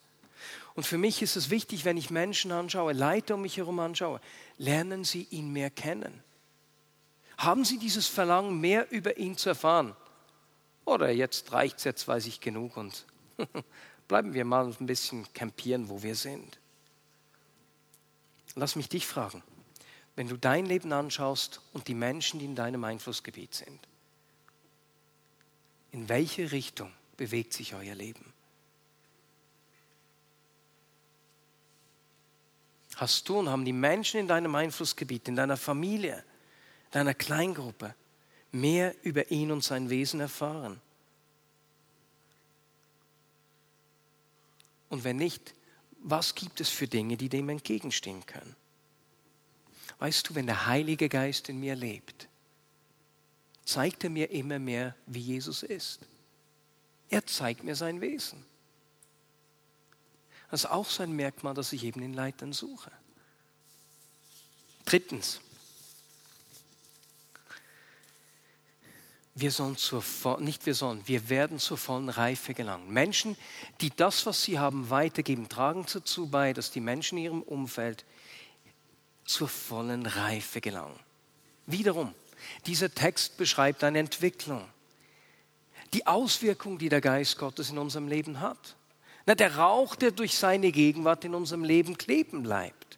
Und 0.73 0.85
für 0.85 0.97
mich 0.97 1.21
ist 1.21 1.35
es 1.35 1.49
wichtig, 1.49 1.85
wenn 1.85 1.97
ich 1.97 2.09
Menschen 2.09 2.51
anschaue, 2.51 2.93
Leute 2.93 3.35
um 3.35 3.41
mich 3.41 3.57
herum 3.57 3.79
anschaue, 3.79 4.21
lernen 4.57 5.03
Sie 5.03 5.27
ihn 5.29 5.51
mehr 5.51 5.69
kennen. 5.69 6.23
Haben 7.37 7.65
Sie 7.65 7.77
dieses 7.77 8.07
Verlangen, 8.07 8.59
mehr 8.59 8.91
über 8.91 9.17
ihn 9.17 9.35
zu 9.35 9.49
erfahren? 9.49 9.95
Oder 10.85 11.11
jetzt 11.11 11.51
reicht 11.51 11.79
es, 11.79 11.83
jetzt 11.83 12.07
weiß 12.07 12.25
ich 12.27 12.39
genug 12.39 12.77
und 12.77 13.05
bleiben 14.07 14.33
wir 14.33 14.45
mal 14.45 14.73
ein 14.79 14.85
bisschen 14.85 15.31
campieren, 15.33 15.89
wo 15.89 16.03
wir 16.03 16.15
sind. 16.15 16.59
Lass 18.55 18.75
mich 18.75 18.89
dich 18.89 19.07
fragen, 19.07 19.43
wenn 20.15 20.27
du 20.27 20.37
dein 20.37 20.65
Leben 20.65 20.91
anschaust 20.91 21.61
und 21.73 21.87
die 21.87 21.93
Menschen, 21.93 22.39
die 22.39 22.45
in 22.45 22.55
deinem 22.55 22.83
Einflussgebiet 22.83 23.53
sind, 23.55 23.87
in 25.91 26.09
welche 26.09 26.51
Richtung 26.51 26.91
bewegt 27.17 27.53
sich 27.53 27.75
euer 27.75 27.95
Leben? 27.95 28.30
Hast 33.01 33.27
du 33.29 33.39
und 33.39 33.49
haben 33.49 33.65
die 33.65 33.73
Menschen 33.73 34.19
in 34.19 34.27
deinem 34.27 34.53
Einflussgebiet, 34.53 35.27
in 35.27 35.35
deiner 35.35 35.57
Familie, 35.57 36.23
deiner 36.91 37.15
Kleingruppe 37.15 37.95
mehr 38.51 38.93
über 39.03 39.31
ihn 39.31 39.51
und 39.51 39.63
sein 39.63 39.89
Wesen 39.89 40.19
erfahren? 40.19 40.79
Und 44.89 45.03
wenn 45.03 45.15
nicht, 45.15 45.55
was 46.03 46.35
gibt 46.35 46.61
es 46.61 46.69
für 46.69 46.87
Dinge, 46.87 47.17
die 47.17 47.27
dem 47.27 47.49
entgegenstehen 47.49 48.23
können? 48.27 48.55
Weißt 49.97 50.29
du, 50.29 50.35
wenn 50.35 50.45
der 50.45 50.67
Heilige 50.67 51.09
Geist 51.09 51.49
in 51.49 51.59
mir 51.59 51.75
lebt, 51.75 52.27
zeigt 53.65 54.03
er 54.03 54.11
mir 54.11 54.29
immer 54.29 54.59
mehr, 54.59 54.95
wie 55.07 55.21
Jesus 55.21 55.63
ist. 55.63 56.01
Er 57.09 57.25
zeigt 57.25 57.63
mir 57.63 57.75
sein 57.75 57.99
Wesen. 57.99 58.45
Das 60.51 60.65
ist 60.65 60.69
auch 60.69 60.89
so 60.89 61.01
ein 61.01 61.13
Merkmal, 61.13 61.53
das 61.53 61.71
ich 61.71 61.85
eben 61.85 62.01
in 62.01 62.13
Leitern 62.13 62.51
suche. 62.51 62.91
Drittens, 64.83 65.39
wir 69.33 69.51
sollen 69.51 69.77
zur, 69.77 70.03
nicht 70.39 70.65
wir 70.65 70.75
sollen, 70.75 71.07
wir 71.07 71.29
werden 71.29 71.57
zur 71.57 71.77
vollen 71.77 72.09
Reife 72.09 72.53
gelangen. 72.53 72.91
Menschen, 72.91 73.37
die 73.79 73.91
das, 73.91 74.25
was 74.25 74.43
sie 74.43 74.59
haben, 74.59 74.89
weitergeben, 74.89 75.47
tragen 75.47 75.85
dazu 75.91 76.27
bei, 76.27 76.51
dass 76.51 76.69
die 76.69 76.81
Menschen 76.81 77.17
in 77.17 77.23
ihrem 77.23 77.41
Umfeld 77.43 78.03
zur 79.23 79.47
vollen 79.47 80.05
Reife 80.05 80.59
gelangen. 80.59 80.99
Wiederum, 81.65 82.13
dieser 82.65 82.93
Text 82.93 83.37
beschreibt 83.37 83.85
eine 83.85 83.99
Entwicklung. 83.99 84.67
Die 85.93 86.07
Auswirkung, 86.07 86.77
die 86.77 86.89
der 86.89 87.01
Geist 87.01 87.37
Gottes 87.37 87.69
in 87.69 87.77
unserem 87.77 88.09
Leben 88.09 88.41
hat. 88.41 88.75
Na, 89.25 89.35
der 89.35 89.55
Rauch, 89.57 89.95
der 89.95 90.11
durch 90.11 90.35
seine 90.35 90.71
Gegenwart 90.71 91.25
in 91.25 91.35
unserem 91.35 91.63
Leben 91.63 91.97
kleben 91.97 92.43
bleibt 92.43 92.91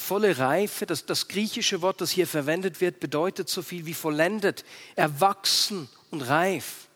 volle 0.00 0.38
Reife, 0.38 0.86
das, 0.86 1.06
das 1.06 1.28
griechische 1.28 1.82
Wort, 1.82 2.00
das 2.00 2.10
hier 2.10 2.26
verwendet 2.26 2.80
wird, 2.80 3.00
bedeutet 3.00 3.48
so 3.48 3.62
viel 3.62 3.86
wie 3.86 3.94
vollendet, 3.94 4.64
erwachsen 4.96 5.88
und 6.10 6.22
reif. 6.22 6.88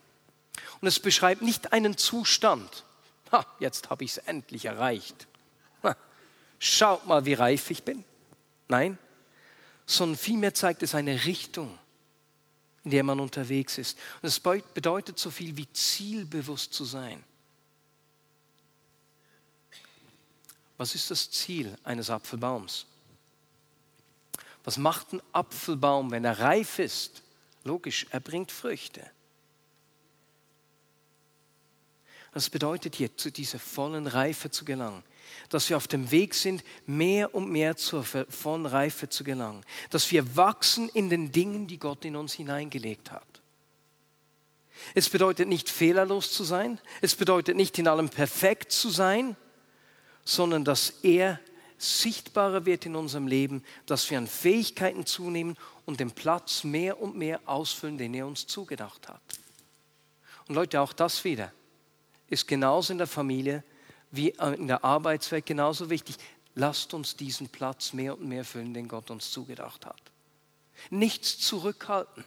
Und 0.81 0.89
es 0.89 0.99
beschreibt 0.99 1.43
nicht 1.43 1.73
einen 1.73 1.97
Zustand. 1.97 2.85
Ha, 3.31 3.47
jetzt 3.61 3.91
habe 3.91 4.05
ich 4.05 4.13
es 4.13 4.19
endlich 4.19 4.65
erreicht. 4.65 5.29
Ha, 5.83 5.97
schaut 6.59 7.07
mal, 7.07 7.25
wie 7.25 7.35
reif 7.35 7.71
ich 7.71 7.85
bin. 7.85 8.05
Nein, 8.69 8.99
sondern 9.87 10.19
vielmehr 10.19 10.55
zeigt 10.55 10.83
es 10.83 10.95
eine 10.95 11.27
Richtung, 11.27 11.79
in 12.85 12.91
der 12.91 13.03
man 13.03 13.19
unterwegs 13.19 13.79
ist. 13.79 13.99
Und 14.21 14.29
es 14.29 14.39
bedeutet 14.39 15.19
so 15.19 15.31
viel 15.31 15.57
wie 15.57 15.71
zielbewusst 15.73 16.73
zu 16.73 16.85
sein. 16.85 17.23
Was 20.77 20.95
ist 20.95 21.11
das 21.11 21.31
Ziel 21.31 21.77
eines 21.85 22.11
Apfelbaums? 22.11 22.87
Was 24.65 24.77
macht 24.77 25.13
ein 25.13 25.23
Apfelbaum, 25.33 26.11
wenn 26.11 26.25
er 26.25 26.41
reif 26.41 26.79
ist? 26.79 27.23
Logisch, 27.65 28.07
er 28.11 28.21
bringt 28.21 28.51
Früchte. 28.51 29.09
Das 32.33 32.51
bedeutet 32.51 32.97
hier, 32.97 33.17
zu 33.17 33.31
dieser 33.31 33.61
vollen 33.61 34.07
Reife 34.07 34.51
zu 34.51 34.65
gelangen, 34.65 35.05
dass 35.49 35.69
wir 35.69 35.77
auf 35.77 35.89
dem 35.89 36.11
Weg 36.11 36.35
sind, 36.35 36.65
mehr 36.87 37.35
und 37.35 37.51
mehr 37.51 37.77
zur 37.77 38.05
Reife 38.45 39.09
zu 39.09 39.25
gelangen, 39.25 39.65
dass 39.91 40.11
wir 40.11 40.37
wachsen 40.37 40.89
in 40.91 41.11
den 41.11 41.33
Dingen, 41.33 41.67
die 41.67 41.79
Gott 41.79 42.05
in 42.05 42.17
uns 42.17 42.35
hineingelegt 42.35 43.11
hat. 43.11 43.27
Es 44.95 45.09
bedeutet 45.09 45.49
nicht 45.49 45.71
fehlerlos 45.71 46.33
zu 46.33 46.45
sein, 46.45 46.79
es 47.01 47.15
bedeutet 47.15 47.57
nicht 47.57 47.79
in 47.79 47.89
allem 47.89 48.09
perfekt 48.09 48.73
zu 48.73 48.91
sein, 48.91 49.37
sondern 50.25 50.65
dass 50.65 50.91
er 51.03 51.41
sichtbarer 51.79 52.67
wird 52.67 52.87
in 52.87 52.97
unserem 52.97 53.27
Leben, 53.27 53.63
dass 53.87 54.09
wir 54.11 54.19
an 54.19 54.27
Fähigkeiten 54.27 55.07
zunehmen 55.07 55.57
und 55.85 56.01
den 56.01 56.11
Platz 56.11 56.65
mehr 56.65 57.01
und 57.01 57.17
mehr 57.17 57.41
ausfüllen, 57.47 57.99
den 57.99 58.15
er 58.15 58.27
uns 58.27 58.47
zugedacht 58.47 59.09
hat. 59.09 59.23
Und 60.49 60.55
Leute, 60.55 60.81
auch 60.81 60.93
das 60.93 61.25
wieder 61.25 61.53
ist 62.29 62.49
genauso 62.49 62.93
in 62.93 62.99
der 62.99 63.07
Familie 63.07 63.63
wie 64.17 64.31
in 64.31 64.69
der 64.69 64.85
Arbeitswelt 64.85 65.47
genauso 65.47 65.91
wichtig. 65.91 66.17
Lasst 66.55 66.95
uns 66.95 67.17
diesen 67.17 67.49
Platz 67.49 67.93
mehr 67.93 68.15
und 68.15 68.29
mehr 68.29 68.45
füllen, 68.45 68.75
den 68.75 68.89
Gott 68.89 69.11
uns 69.11 69.31
zugedacht 69.31 69.87
hat. 69.87 70.01
Nichts 70.91 71.39
zurückhalten. 71.39 72.25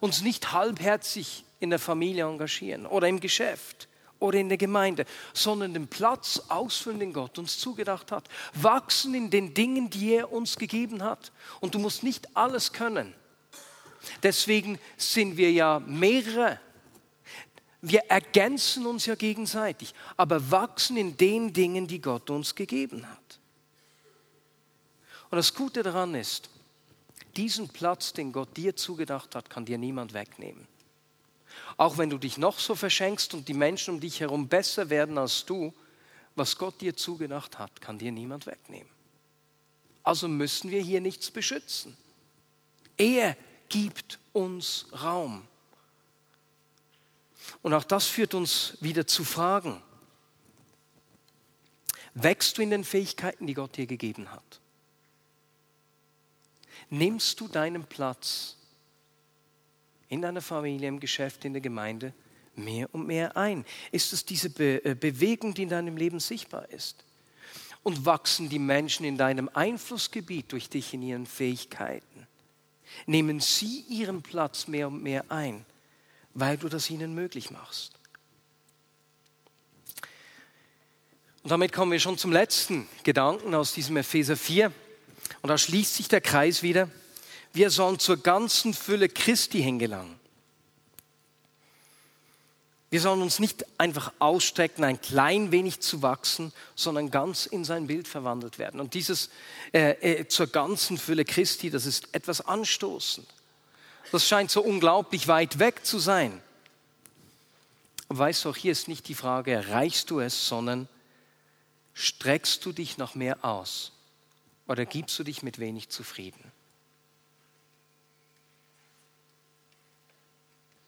Uns 0.00 0.22
nicht 0.22 0.52
halbherzig 0.52 1.44
in 1.60 1.70
der 1.70 1.78
Familie 1.78 2.24
engagieren 2.24 2.86
oder 2.86 3.08
im 3.08 3.20
Geschäft 3.20 3.88
oder 4.18 4.38
in 4.38 4.48
der 4.48 4.58
Gemeinde, 4.58 5.04
sondern 5.32 5.72
den 5.72 5.86
Platz 5.86 6.42
ausfüllen, 6.48 6.98
den 6.98 7.12
Gott 7.12 7.38
uns 7.38 7.58
zugedacht 7.58 8.10
hat. 8.10 8.28
Wachsen 8.54 9.14
in 9.14 9.30
den 9.30 9.54
Dingen, 9.54 9.90
die 9.90 10.14
er 10.14 10.32
uns 10.32 10.56
gegeben 10.56 11.02
hat. 11.02 11.32
Und 11.60 11.74
du 11.74 11.78
musst 11.78 12.02
nicht 12.02 12.36
alles 12.36 12.72
können. 12.72 13.14
Deswegen 14.22 14.78
sind 14.96 15.36
wir 15.36 15.52
ja 15.52 15.80
mehrere. 15.80 16.60
Wir 17.80 18.00
ergänzen 18.08 18.86
uns 18.86 19.06
ja 19.06 19.14
gegenseitig, 19.14 19.94
aber 20.16 20.50
wachsen 20.50 20.96
in 20.96 21.16
den 21.16 21.52
Dingen, 21.52 21.86
die 21.86 22.00
Gott 22.00 22.28
uns 22.30 22.54
gegeben 22.54 23.08
hat. 23.08 23.38
Und 25.30 25.36
das 25.36 25.54
Gute 25.54 25.82
daran 25.82 26.14
ist, 26.14 26.50
diesen 27.36 27.68
Platz, 27.68 28.12
den 28.12 28.32
Gott 28.32 28.56
dir 28.56 28.74
zugedacht 28.74 29.34
hat, 29.34 29.48
kann 29.48 29.64
dir 29.64 29.78
niemand 29.78 30.12
wegnehmen. 30.12 30.66
Auch 31.76 31.98
wenn 31.98 32.10
du 32.10 32.18
dich 32.18 32.38
noch 32.38 32.58
so 32.58 32.74
verschenkst 32.74 33.34
und 33.34 33.46
die 33.46 33.54
Menschen 33.54 33.94
um 33.94 34.00
dich 34.00 34.20
herum 34.20 34.48
besser 34.48 34.90
werden 34.90 35.18
als 35.18 35.44
du, 35.44 35.72
was 36.34 36.56
Gott 36.56 36.80
dir 36.80 36.96
zugedacht 36.96 37.58
hat, 37.58 37.80
kann 37.80 37.98
dir 37.98 38.12
niemand 38.12 38.46
wegnehmen. 38.46 38.90
Also 40.02 40.26
müssen 40.26 40.70
wir 40.70 40.80
hier 40.80 41.00
nichts 41.00 41.30
beschützen. 41.30 41.96
Er 42.96 43.36
gibt 43.68 44.18
uns 44.32 44.86
Raum. 45.02 45.46
Und 47.62 47.74
auch 47.74 47.84
das 47.84 48.06
führt 48.06 48.34
uns 48.34 48.76
wieder 48.80 49.06
zu 49.06 49.24
Fragen. 49.24 49.82
Wächst 52.14 52.58
du 52.58 52.62
in 52.62 52.70
den 52.70 52.84
Fähigkeiten, 52.84 53.46
die 53.46 53.54
Gott 53.54 53.76
dir 53.76 53.86
gegeben 53.86 54.30
hat? 54.30 54.60
Nimmst 56.90 57.38
du 57.40 57.48
deinen 57.48 57.84
Platz 57.84 58.56
in 60.08 60.22
deiner 60.22 60.40
Familie, 60.40 60.88
im 60.88 61.00
Geschäft, 61.00 61.44
in 61.44 61.52
der 61.52 61.60
Gemeinde 61.60 62.14
mehr 62.56 62.92
und 62.92 63.06
mehr 63.06 63.36
ein? 63.36 63.64
Ist 63.92 64.12
es 64.12 64.24
diese 64.24 64.50
Be 64.50 64.84
äh, 64.84 64.94
Bewegung, 64.94 65.54
die 65.54 65.64
in 65.64 65.68
deinem 65.68 65.96
Leben 65.96 66.18
sichtbar 66.18 66.68
ist? 66.70 67.04
Und 67.82 68.04
wachsen 68.04 68.48
die 68.48 68.58
Menschen 68.58 69.04
in 69.04 69.16
deinem 69.16 69.48
Einflussgebiet 69.52 70.50
durch 70.52 70.68
dich 70.68 70.94
in 70.94 71.02
ihren 71.02 71.26
Fähigkeiten? 71.26 72.26
Nehmen 73.06 73.40
sie 73.40 73.84
ihren 73.88 74.22
Platz 74.22 74.66
mehr 74.66 74.88
und 74.88 75.02
mehr 75.02 75.30
ein, 75.30 75.64
weil 76.38 76.56
du 76.56 76.68
das 76.68 76.90
ihnen 76.90 77.14
möglich 77.14 77.50
machst? 77.50 77.92
Und 81.42 81.50
damit 81.50 81.72
kommen 81.72 81.92
wir 81.92 82.00
schon 82.00 82.18
zum 82.18 82.32
letzten 82.32 82.88
Gedanken 83.04 83.54
aus 83.54 83.72
diesem 83.72 83.96
Epheser 83.96 84.36
4. 84.36 84.72
Und 85.42 85.48
da 85.48 85.56
schließt 85.56 85.94
sich 85.94 86.08
der 86.08 86.20
Kreis 86.20 86.62
wieder 86.62 86.90
wir 87.52 87.70
sollen 87.70 87.98
zur 87.98 88.18
ganzen 88.18 88.74
Fülle 88.74 89.08
Christi 89.08 89.62
hingelangen. 89.62 90.18
Wir 92.90 93.00
sollen 93.00 93.20
uns 93.20 93.38
nicht 93.38 93.66
einfach 93.78 94.12
ausstrecken, 94.18 94.82
ein 94.82 95.00
klein 95.00 95.52
wenig 95.52 95.80
zu 95.80 96.00
wachsen, 96.00 96.52
sondern 96.74 97.10
ganz 97.10 97.44
in 97.44 97.64
sein 97.64 97.86
Bild 97.86 98.08
verwandelt 98.08 98.58
werden. 98.58 98.80
Und 98.80 98.94
dieses 98.94 99.28
äh, 99.72 100.20
äh, 100.20 100.28
zur 100.28 100.46
ganzen 100.46 100.96
Fülle 100.96 101.26
Christi, 101.26 101.68
das 101.68 101.84
ist 101.84 102.14
etwas 102.14 102.40
anstoßend. 102.40 103.26
Das 104.10 104.26
scheint 104.26 104.50
so 104.50 104.62
unglaublich 104.62 105.28
weit 105.28 105.58
weg 105.58 105.84
zu 105.84 105.98
sein. 105.98 106.40
Weißt 108.08 108.44
du, 108.44 108.50
auch 108.50 108.56
hier 108.56 108.72
ist 108.72 108.88
nicht 108.88 109.08
die 109.08 109.14
Frage, 109.14 109.52
erreichst 109.52 110.10
du 110.10 110.20
es, 110.20 110.48
sondern 110.48 110.88
streckst 111.92 112.64
du 112.64 112.72
dich 112.72 112.96
noch 112.96 113.14
mehr 113.14 113.44
aus 113.44 113.92
oder 114.66 114.86
gibst 114.86 115.18
du 115.18 115.24
dich 115.24 115.42
mit 115.42 115.58
wenig 115.58 115.90
zufrieden? 115.90 116.52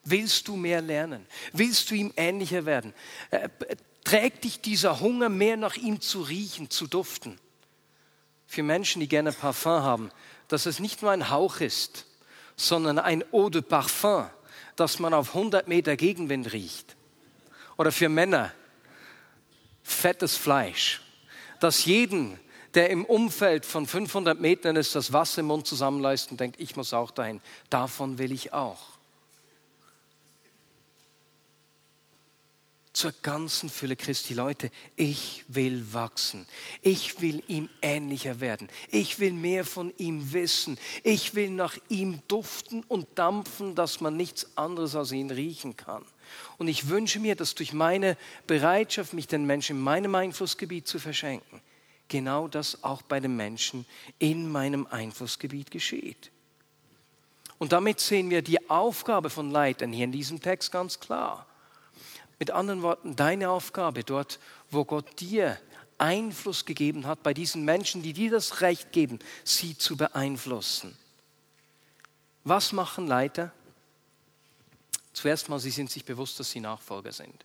Willst 0.05 0.49
du 0.49 0.57
mehr 0.57 0.81
lernen? 0.81 1.27
Willst 1.53 1.91
du 1.91 1.95
ihm 1.95 2.13
ähnlicher 2.17 2.65
werden? 2.65 2.95
Äh, 3.31 3.51
trägt 4.03 4.45
dich 4.45 4.61
dieser 4.61 5.01
Hunger 5.01 5.29
mehr 5.29 5.59
nach 5.59 5.77
ihm 5.77 6.01
zu 6.01 6.23
riechen, 6.23 6.71
zu 6.71 6.87
duften? 6.87 7.39
Für 8.47 8.63
Menschen, 8.63 9.01
die 9.01 9.09
gerne 9.09 9.33
Parfum 9.33 9.83
haben, 9.83 10.11
dass 10.49 10.65
es 10.65 10.81
nicht 10.81 11.03
nur 11.03 11.11
ein 11.11 11.29
Hauch 11.29 11.61
ist, 11.61 12.07
sondern 12.61 12.99
ein 12.99 13.25
Eau 13.33 13.49
de 13.49 13.63
Parfum, 13.63 14.27
das 14.77 14.99
man 14.99 15.15
auf 15.15 15.35
100 15.35 15.67
Meter 15.67 15.97
Gegenwind 15.97 16.53
riecht. 16.53 16.97
Oder 17.77 17.91
für 17.91 18.09
Männer 18.09 18.53
fettes 19.83 20.37
Fleisch, 20.37 21.01
dass 21.59 21.87
jeden, 21.87 22.39
der 22.75 22.91
im 22.91 23.05
Umfeld 23.05 23.65
von 23.65 23.87
500 23.87 24.39
Metern 24.39 24.77
ist, 24.77 24.95
das 24.95 25.13
Wasser 25.13 25.41
im 25.41 25.47
Mund 25.47 25.67
zusammenlässt 25.67 26.31
und 26.31 26.39
denkt, 26.39 26.61
ich 26.61 26.77
muss 26.77 26.93
auch 26.93 27.11
dahin. 27.11 27.41
Davon 27.71 28.19
will 28.19 28.31
ich 28.31 28.53
auch. 28.53 28.90
Zur 33.01 33.13
ganzen 33.23 33.71
Fülle 33.71 33.97
Christi. 33.97 34.35
Leute, 34.35 34.71
ich 34.95 35.43
will 35.49 35.95
wachsen. 35.95 36.47
Ich 36.83 37.23
will 37.23 37.43
ihm 37.49 37.71
ähnlicher 37.81 38.41
werden. 38.41 38.69
Ich 38.91 39.19
will 39.19 39.33
mehr 39.33 39.65
von 39.65 39.91
ihm 39.97 40.35
wissen. 40.35 40.79
Ich 41.03 41.35
will 41.35 41.49
nach 41.49 41.79
ihm 41.89 42.21
duften 42.29 42.85
und 42.89 43.07
dampfen, 43.15 43.75
dass 43.75 44.03
man 44.03 44.19
nichts 44.19 44.55
anderes 44.55 44.95
als 44.97 45.13
ihn 45.13 45.31
riechen 45.31 45.79
kann. 45.79 46.05
Und 46.59 46.69
ich 46.69 46.91
wünsche 46.91 47.21
mir, 47.21 47.37
dass 47.37 47.55
durch 47.55 47.73
meine 47.73 48.19
Bereitschaft, 48.47 49.15
mich 49.15 49.27
den 49.27 49.47
Menschen 49.47 49.77
in 49.77 49.83
meinem 49.83 50.15
Einflussgebiet 50.15 50.87
zu 50.87 50.99
verschenken, 50.99 51.63
genau 52.09 52.49
das 52.49 52.85
auch 52.85 53.01
bei 53.01 53.19
den 53.19 53.35
Menschen 53.35 53.87
in 54.19 54.53
meinem 54.53 54.87
Einflussgebiet 54.87 55.71
geschieht. 55.71 56.31
Und 57.57 57.73
damit 57.73 57.99
sehen 57.99 58.29
wir 58.29 58.43
die 58.43 58.69
Aufgabe 58.69 59.31
von 59.31 59.51
Leitern 59.51 59.91
hier 59.91 60.05
in 60.05 60.13
diesem 60.13 60.43
Text 60.43 60.71
ganz 60.71 61.01
klar. 61.01 61.47
Mit 62.41 62.51
anderen 62.51 62.83
Worten, 62.83 63.15
deine 63.15 63.51
Aufgabe 63.51 64.03
dort, 64.03 64.41
wo 64.71 64.85
Gott 64.85 65.21
dir 65.21 65.61
Einfluss 65.99 66.65
gegeben 66.65 67.07
hat, 67.07 67.23
bei 67.23 67.35
diesen 67.35 67.65
Menschen, 67.65 68.03
die 68.03 68.15
dir 68.15 68.31
das 68.31 68.63
Recht 68.63 68.91
geben, 68.91 69.19
sie 69.45 69.77
zu 69.77 69.97
beeinflussen. 69.97 70.97
Was 72.43 72.73
machen 72.73 73.07
Leiter? 73.07 73.53
Zuerst 75.13 75.51
mal, 75.51 75.61
sie 75.61 75.71
sind 75.71 75.91
sich 75.91 76.05
bewusst, 76.05 76.41
dass 76.41 76.51
sie 76.51 76.61
Nachfolger 76.61 77.13
sind. 77.13 77.45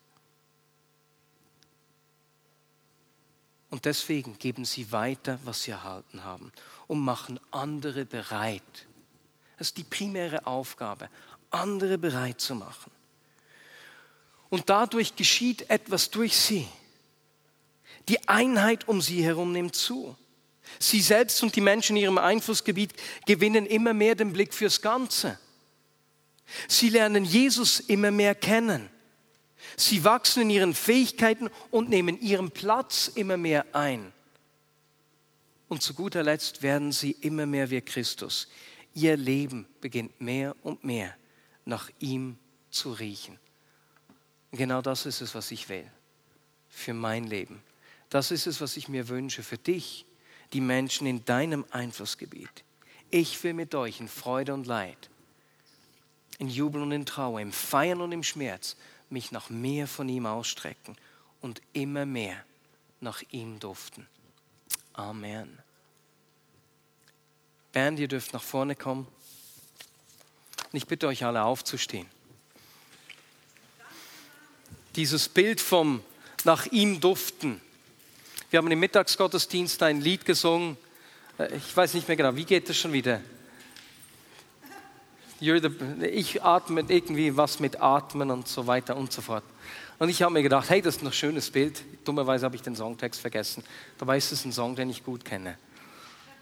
Und 3.69 3.83
deswegen 3.83 4.39
geben 4.39 4.63
sie 4.63 4.93
weiter, 4.93 5.37
was 5.43 5.63
sie 5.63 5.71
erhalten 5.71 6.23
haben 6.23 6.53
und 6.87 7.01
machen 7.01 7.37
andere 7.51 8.05
bereit. 8.05 8.87
Das 9.57 9.67
ist 9.67 9.77
die 9.77 9.83
primäre 9.83 10.47
Aufgabe, 10.47 11.09
andere 11.49 11.97
bereit 11.97 12.39
zu 12.39 12.55
machen. 12.55 12.94
Und 14.55 14.69
dadurch 14.69 15.17
geschieht 15.17 15.69
etwas 15.69 16.11
durch 16.11 16.33
sie. 16.33 16.65
Die 18.07 18.25
Einheit 18.29 18.87
um 18.87 19.01
sie 19.01 19.21
herum 19.21 19.51
nimmt 19.51 19.75
zu. 19.75 20.15
Sie 20.79 21.01
selbst 21.01 21.43
und 21.43 21.57
die 21.57 21.61
Menschen 21.61 21.97
in 21.97 22.03
ihrem 22.03 22.17
Einflussgebiet 22.17 22.93
gewinnen 23.25 23.65
immer 23.65 23.93
mehr 23.93 24.15
den 24.15 24.31
Blick 24.31 24.53
fürs 24.53 24.81
Ganze. 24.81 25.37
Sie 26.69 26.87
lernen 26.87 27.25
Jesus 27.25 27.81
immer 27.81 28.11
mehr 28.11 28.33
kennen. 28.33 28.89
Sie 29.75 30.05
wachsen 30.05 30.43
in 30.43 30.49
ihren 30.51 30.73
Fähigkeiten 30.73 31.49
und 31.69 31.89
nehmen 31.89 32.17
ihren 32.21 32.49
Platz 32.49 33.11
immer 33.13 33.35
mehr 33.35 33.65
ein. 33.73 34.13
Und 35.67 35.81
zu 35.81 35.93
guter 35.93 36.23
Letzt 36.23 36.63
werden 36.63 36.93
sie 36.93 37.11
immer 37.11 37.45
mehr 37.45 37.69
wie 37.71 37.81
Christus. 37.81 38.47
Ihr 38.93 39.17
Leben 39.17 39.67
beginnt 39.81 40.21
mehr 40.21 40.55
und 40.63 40.85
mehr 40.85 41.13
nach 41.65 41.89
ihm 41.99 42.37
zu 42.69 42.93
riechen. 42.93 43.37
Genau 44.55 44.81
das 44.81 45.05
ist 45.05 45.19
es, 45.21 45.35
was 45.35 45.51
ich 45.51 45.67
will. 45.67 45.89
Für 46.69 46.93
mein 46.93 47.25
Leben. 47.27 47.61
Das 48.09 48.31
ist 48.31 48.47
es, 48.47 48.61
was 48.61 48.77
ich 48.77 48.87
mir 48.87 49.09
wünsche 49.09 49.43
für 49.43 49.57
dich, 49.57 50.05
die 50.53 50.61
Menschen 50.61 51.07
in 51.07 51.25
deinem 51.25 51.65
Einflussgebiet. 51.71 52.63
Ich 53.09 53.43
will 53.43 53.53
mit 53.53 53.75
euch 53.75 53.99
in 53.99 54.07
Freude 54.07 54.53
und 54.53 54.65
Leid, 54.65 55.09
in 56.37 56.47
Jubel 56.47 56.81
und 56.81 56.91
in 56.91 57.05
Trauer, 57.05 57.41
im 57.41 57.51
Feiern 57.51 58.01
und 58.01 58.11
im 58.11 58.23
Schmerz 58.23 58.77
mich 59.09 59.31
nach 59.31 59.49
mehr 59.49 59.87
von 59.87 60.07
ihm 60.07 60.25
ausstrecken 60.25 60.95
und 61.41 61.61
immer 61.73 62.05
mehr 62.05 62.43
nach 63.01 63.21
ihm 63.31 63.59
duften. 63.59 64.07
Amen. 64.93 65.59
Bernd, 67.73 67.99
ihr 67.99 68.07
dürft 68.07 68.31
nach 68.31 68.43
vorne 68.43 68.75
kommen. 68.75 69.05
Und 70.71 70.77
ich 70.77 70.87
bitte 70.87 71.07
euch 71.07 71.25
alle 71.25 71.43
aufzustehen 71.43 72.14
dieses 74.95 75.29
Bild 75.29 75.61
vom 75.61 76.01
nach 76.43 76.65
ihm 76.67 76.99
duften. 76.99 77.59
Wir 78.49 78.59
haben 78.59 78.69
im 78.71 78.79
Mittagsgottesdienst 78.79 79.81
ein 79.83 80.01
Lied 80.01 80.25
gesungen. 80.25 80.77
Äh, 81.37 81.55
ich 81.55 81.75
weiß 81.75 81.93
nicht 81.93 82.07
mehr 82.07 82.17
genau, 82.17 82.35
wie 82.35 82.45
geht 82.45 82.69
das 82.69 82.77
schon 82.77 82.93
wieder? 82.93 83.21
ich 85.41 86.43
atme 86.43 86.85
irgendwie 86.87 87.35
was 87.35 87.59
mit 87.59 87.81
Atmen 87.81 88.31
und 88.31 88.47
so 88.47 88.67
weiter 88.67 88.95
und 88.95 89.11
so 89.11 89.21
fort. 89.21 89.43
Und 89.99 90.09
ich 90.09 90.21
habe 90.21 90.33
mir 90.33 90.41
gedacht, 90.41 90.69
hey, 90.69 90.81
das 90.81 90.95
ist 90.95 91.03
ein 91.03 91.11
schönes 91.11 91.51
Bild. 91.51 91.83
Dummerweise 92.05 92.45
habe 92.45 92.55
ich 92.55 92.61
den 92.61 92.75
Songtext 92.75 93.19
vergessen. 93.19 93.63
Dabei 93.97 94.17
ist 94.17 94.31
es 94.31 94.45
ein 94.45 94.53
Song, 94.53 94.75
den 94.75 94.89
ich 94.89 95.03
gut 95.03 95.25
kenne. 95.25 95.57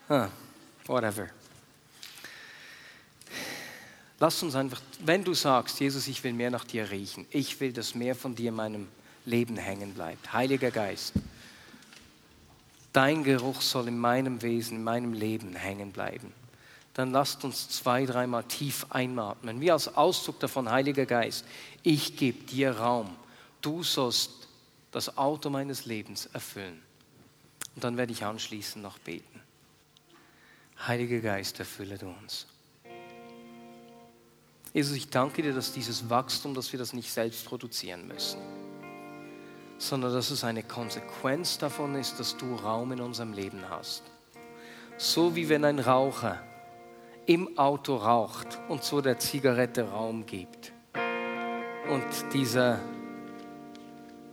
Ah, 0.10 0.28
whatever. 0.86 1.30
Lass 4.20 4.42
uns 4.44 4.56
einfach, 4.56 4.82
wenn 5.00 5.24
du 5.24 5.34
sagst, 5.34 5.80
Jesus, 5.80 6.08
ich 6.08 6.24
will 6.24 6.34
mehr 6.34 6.52
nach 6.52 6.66
dir 6.66 6.90
riechen, 6.92 7.26
ich 7.32 7.60
will, 7.60 7.74
dass 7.74 7.96
mehr 7.96 8.16
von 8.16 8.36
dir 8.36 8.50
in 8.50 8.56
meinem 8.56 8.88
Leben 9.26 9.58
hängen 9.58 9.94
bleibt. 9.94 10.34
Heiliger 10.34 10.72
Geist, 10.72 11.14
dein 12.94 13.24
Geruch 13.24 13.62
soll 13.62 13.88
in 13.88 13.98
meinem 13.98 14.42
Wesen, 14.42 14.78
in 14.78 14.84
meinem 14.84 15.14
Leben 15.14 15.56
hängen 15.56 15.92
bleiben. 15.92 16.32
Dann 16.94 17.12
lasst 17.12 17.44
uns 17.44 17.70
zwei, 17.70 18.06
dreimal 18.06 18.44
tief 18.44 18.86
einatmen. 18.92 19.60
Wie 19.60 19.72
als 19.72 19.96
Ausdruck 19.96 20.40
davon, 20.40 20.70
Heiliger 20.70 21.08
Geist, 21.08 21.44
ich 21.82 22.16
gebe 22.18 22.44
dir 22.46 22.78
Raum. 22.78 23.16
Du 23.62 23.82
sollst 23.82 24.48
das 24.92 25.18
Auto 25.18 25.50
meines 25.50 25.86
Lebens 25.86 26.28
erfüllen. 26.28 26.80
Und 27.74 27.84
dann 27.84 27.98
werde 27.98 28.14
ich 28.14 28.24
anschließend 28.24 28.84
noch 28.84 29.00
beten. 29.00 29.42
Heiliger 30.86 31.20
Geist, 31.20 31.60
erfülle 31.60 31.98
du 31.98 32.08
uns. 32.08 32.46
Jesus, 34.74 34.98
ich 34.98 35.10
danke 35.12 35.44
dir, 35.44 35.54
dass 35.54 35.72
dieses 35.72 36.10
Wachstum, 36.10 36.56
dass 36.56 36.72
wir 36.72 36.80
das 36.80 36.94
nicht 36.94 37.12
selbst 37.12 37.46
produzieren 37.46 38.08
müssen, 38.08 38.40
sondern 39.78 40.12
dass 40.12 40.32
es 40.32 40.44
eine 40.44 40.64
Konsequenz 40.64 41.60
davon 41.60 41.94
ist, 41.94 42.20
dass 42.20 42.36
du 42.38 42.56
Raum 42.56 42.92
in 42.92 43.00
unserem 43.00 43.34
Leben 43.34 43.70
hast. 43.70 44.02
So 44.98 45.36
wie 45.36 45.48
wenn 45.48 45.64
ein 45.64 45.78
Raucher 45.78 46.42
im 47.28 47.56
Auto 47.58 47.98
raucht 47.98 48.60
und 48.68 48.84
so 48.84 49.00
der 49.00 49.20
Zigarette 49.20 49.90
Raum 49.90 50.26
gibt 50.26 50.74
und 51.92 52.34
dieser 52.34 52.80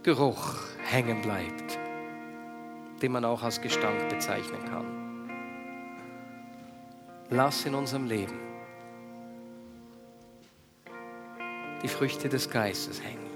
Geruch 0.03 0.55
hängen 0.87 1.21
bleibt, 1.21 1.79
den 3.03 3.13
man 3.13 3.27
auch 3.27 3.43
als 3.43 3.61
Gestank 3.61 4.09
bezeichnen 4.09 4.65
kann. 4.65 5.31
Lass 7.29 7.67
in 7.67 7.75
unserem 7.75 8.07
Leben 8.07 8.50
die 11.83 11.89
Früchte 11.89 12.29
des 12.29 12.51
Geistes 12.51 13.03
hängen. 13.03 13.31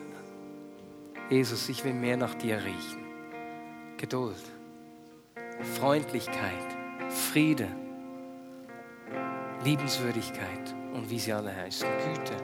Jesus, 1.31 1.69
ich 1.69 1.85
will 1.85 1.95
mehr 1.95 2.17
nach 2.17 2.35
dir 2.35 2.57
riechen. 2.57 3.05
Geduld, 3.97 4.43
Freundlichkeit, 5.79 6.77
Friede, 7.09 7.69
Liebenswürdigkeit 9.65 10.75
und 10.93 11.09
wie 11.09 11.19
sie 11.19 11.33
alle 11.33 11.55
heißen, 11.55 11.89
Güte. 11.89 12.37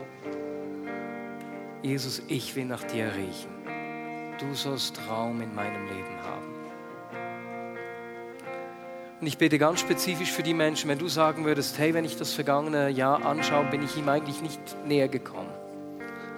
Jesus, 1.83 2.23
ich 2.29 2.57
will 2.57 2.65
nach 2.65 2.85
dir 2.85 3.13
riechen. 3.15 3.51
Du 4.39 4.55
sollst 4.55 4.99
Raum 5.09 5.43
in 5.43 5.55
meinem 5.55 5.87
Leben 5.87 6.23
haben. 6.23 6.61
Und 9.21 9.27
ich 9.27 9.37
bete 9.37 9.59
ganz 9.59 9.81
spezifisch 9.81 10.33
für 10.33 10.43
die 10.43 10.55
Menschen, 10.55 10.89
wenn 10.89 10.99
du 10.99 11.09
sagen 11.09 11.45
würdest, 11.45 11.79
hey, 11.79 11.93
wenn 11.93 12.07
ich 12.07 12.17
das 12.17 12.33
vergangene 12.33 12.89
Jahr 12.89 13.25
anschaue, 13.27 13.67
bin 13.67 13.83
ich 13.83 13.99
ihm 13.99 14.09
eigentlich 14.09 14.41
nicht 14.41 14.61
näher 14.87 15.09
gekommen. 15.09 15.50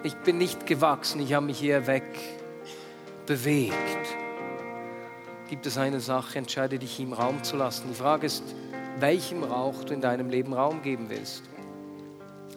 Ich 0.05 0.17
bin 0.17 0.39
nicht 0.39 0.67
gewachsen, 0.67 1.21
ich 1.21 1.33
habe 1.33 1.47
mich 1.47 1.61
hier 1.61 1.87
weg 1.87 2.03
bewegt. 3.25 3.77
Gibt 5.49 5.65
es 5.67 5.79
eine 5.79 6.01
Sache, 6.01 6.39
entscheide 6.39 6.81
dich, 6.81 6.99
ihm 6.99 7.13
Raum 7.13 7.45
zu 7.45 7.57
lassen. 7.57 7.85
Die 7.89 7.95
Frage 7.95 8.27
ist, 8.27 8.43
welchem 8.99 9.45
Rauch 9.45 9.85
du 9.85 9.95
in 9.95 10.01
deinem 10.01 10.29
Leben 10.29 10.55
Raum 10.55 10.83
geben 10.83 11.09
willst. 11.09 11.45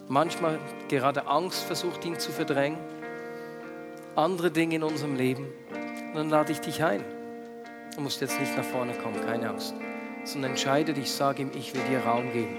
Manchmal 0.07 0.57
gerade 0.89 1.27
Angst 1.27 1.63
versucht, 1.63 2.03
ihn 2.05 2.17
zu 2.17 2.31
verdrängen. 2.31 2.79
Andere 4.15 4.49
Dinge 4.49 4.75
in 4.77 4.83
unserem 4.83 5.15
Leben. 5.15 5.45
Und 6.07 6.15
dann 6.15 6.29
lade 6.31 6.51
ich 6.51 6.61
dich 6.61 6.83
ein. 6.83 7.03
Du 7.95 8.01
musst 8.01 8.21
jetzt 8.21 8.39
nicht 8.39 8.57
nach 8.57 8.63
vorne 8.63 8.93
kommen, 8.93 9.23
keine 9.23 9.49
Angst. 9.49 9.75
Sondern 10.23 10.51
entscheide 10.51 10.93
dich, 10.93 11.11
sag 11.11 11.37
ihm, 11.37 11.51
ich 11.55 11.75
will 11.75 11.81
dir 11.91 11.99
Raum 11.99 12.31
geben. 12.33 12.57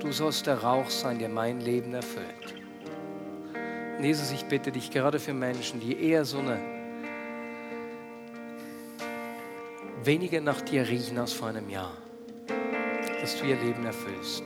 Du 0.00 0.10
sollst 0.10 0.46
der 0.48 0.62
Rauch 0.62 0.90
sein, 0.90 1.20
der 1.20 1.28
mein 1.28 1.60
Leben 1.60 1.94
erfüllt. 1.94 2.57
Jesus, 4.00 4.30
ich 4.30 4.44
bitte 4.44 4.70
dich 4.70 4.90
gerade 4.90 5.18
für 5.18 5.34
Menschen, 5.34 5.80
die 5.80 6.00
eher 6.00 6.24
so 6.24 6.38
eine 6.38 6.58
weniger 10.04 10.40
nach 10.40 10.60
dir 10.60 10.88
riechen 10.88 11.18
als 11.18 11.32
vor 11.32 11.48
einem 11.48 11.68
Jahr, 11.68 11.96
dass 13.20 13.36
du 13.36 13.44
ihr 13.44 13.56
Leben 13.56 13.84
erfüllst. 13.84 14.44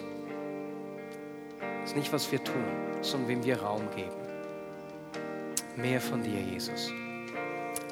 Das 1.82 1.90
ist 1.90 1.96
nicht, 1.96 2.12
was 2.12 2.32
wir 2.32 2.42
tun, 2.42 2.64
sondern 3.02 3.28
wem 3.28 3.44
wir 3.44 3.60
Raum 3.60 3.82
geben. 3.94 4.10
Mehr 5.76 6.00
von 6.00 6.22
dir, 6.22 6.40
Jesus. 6.40 6.90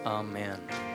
Amen. 0.04 0.89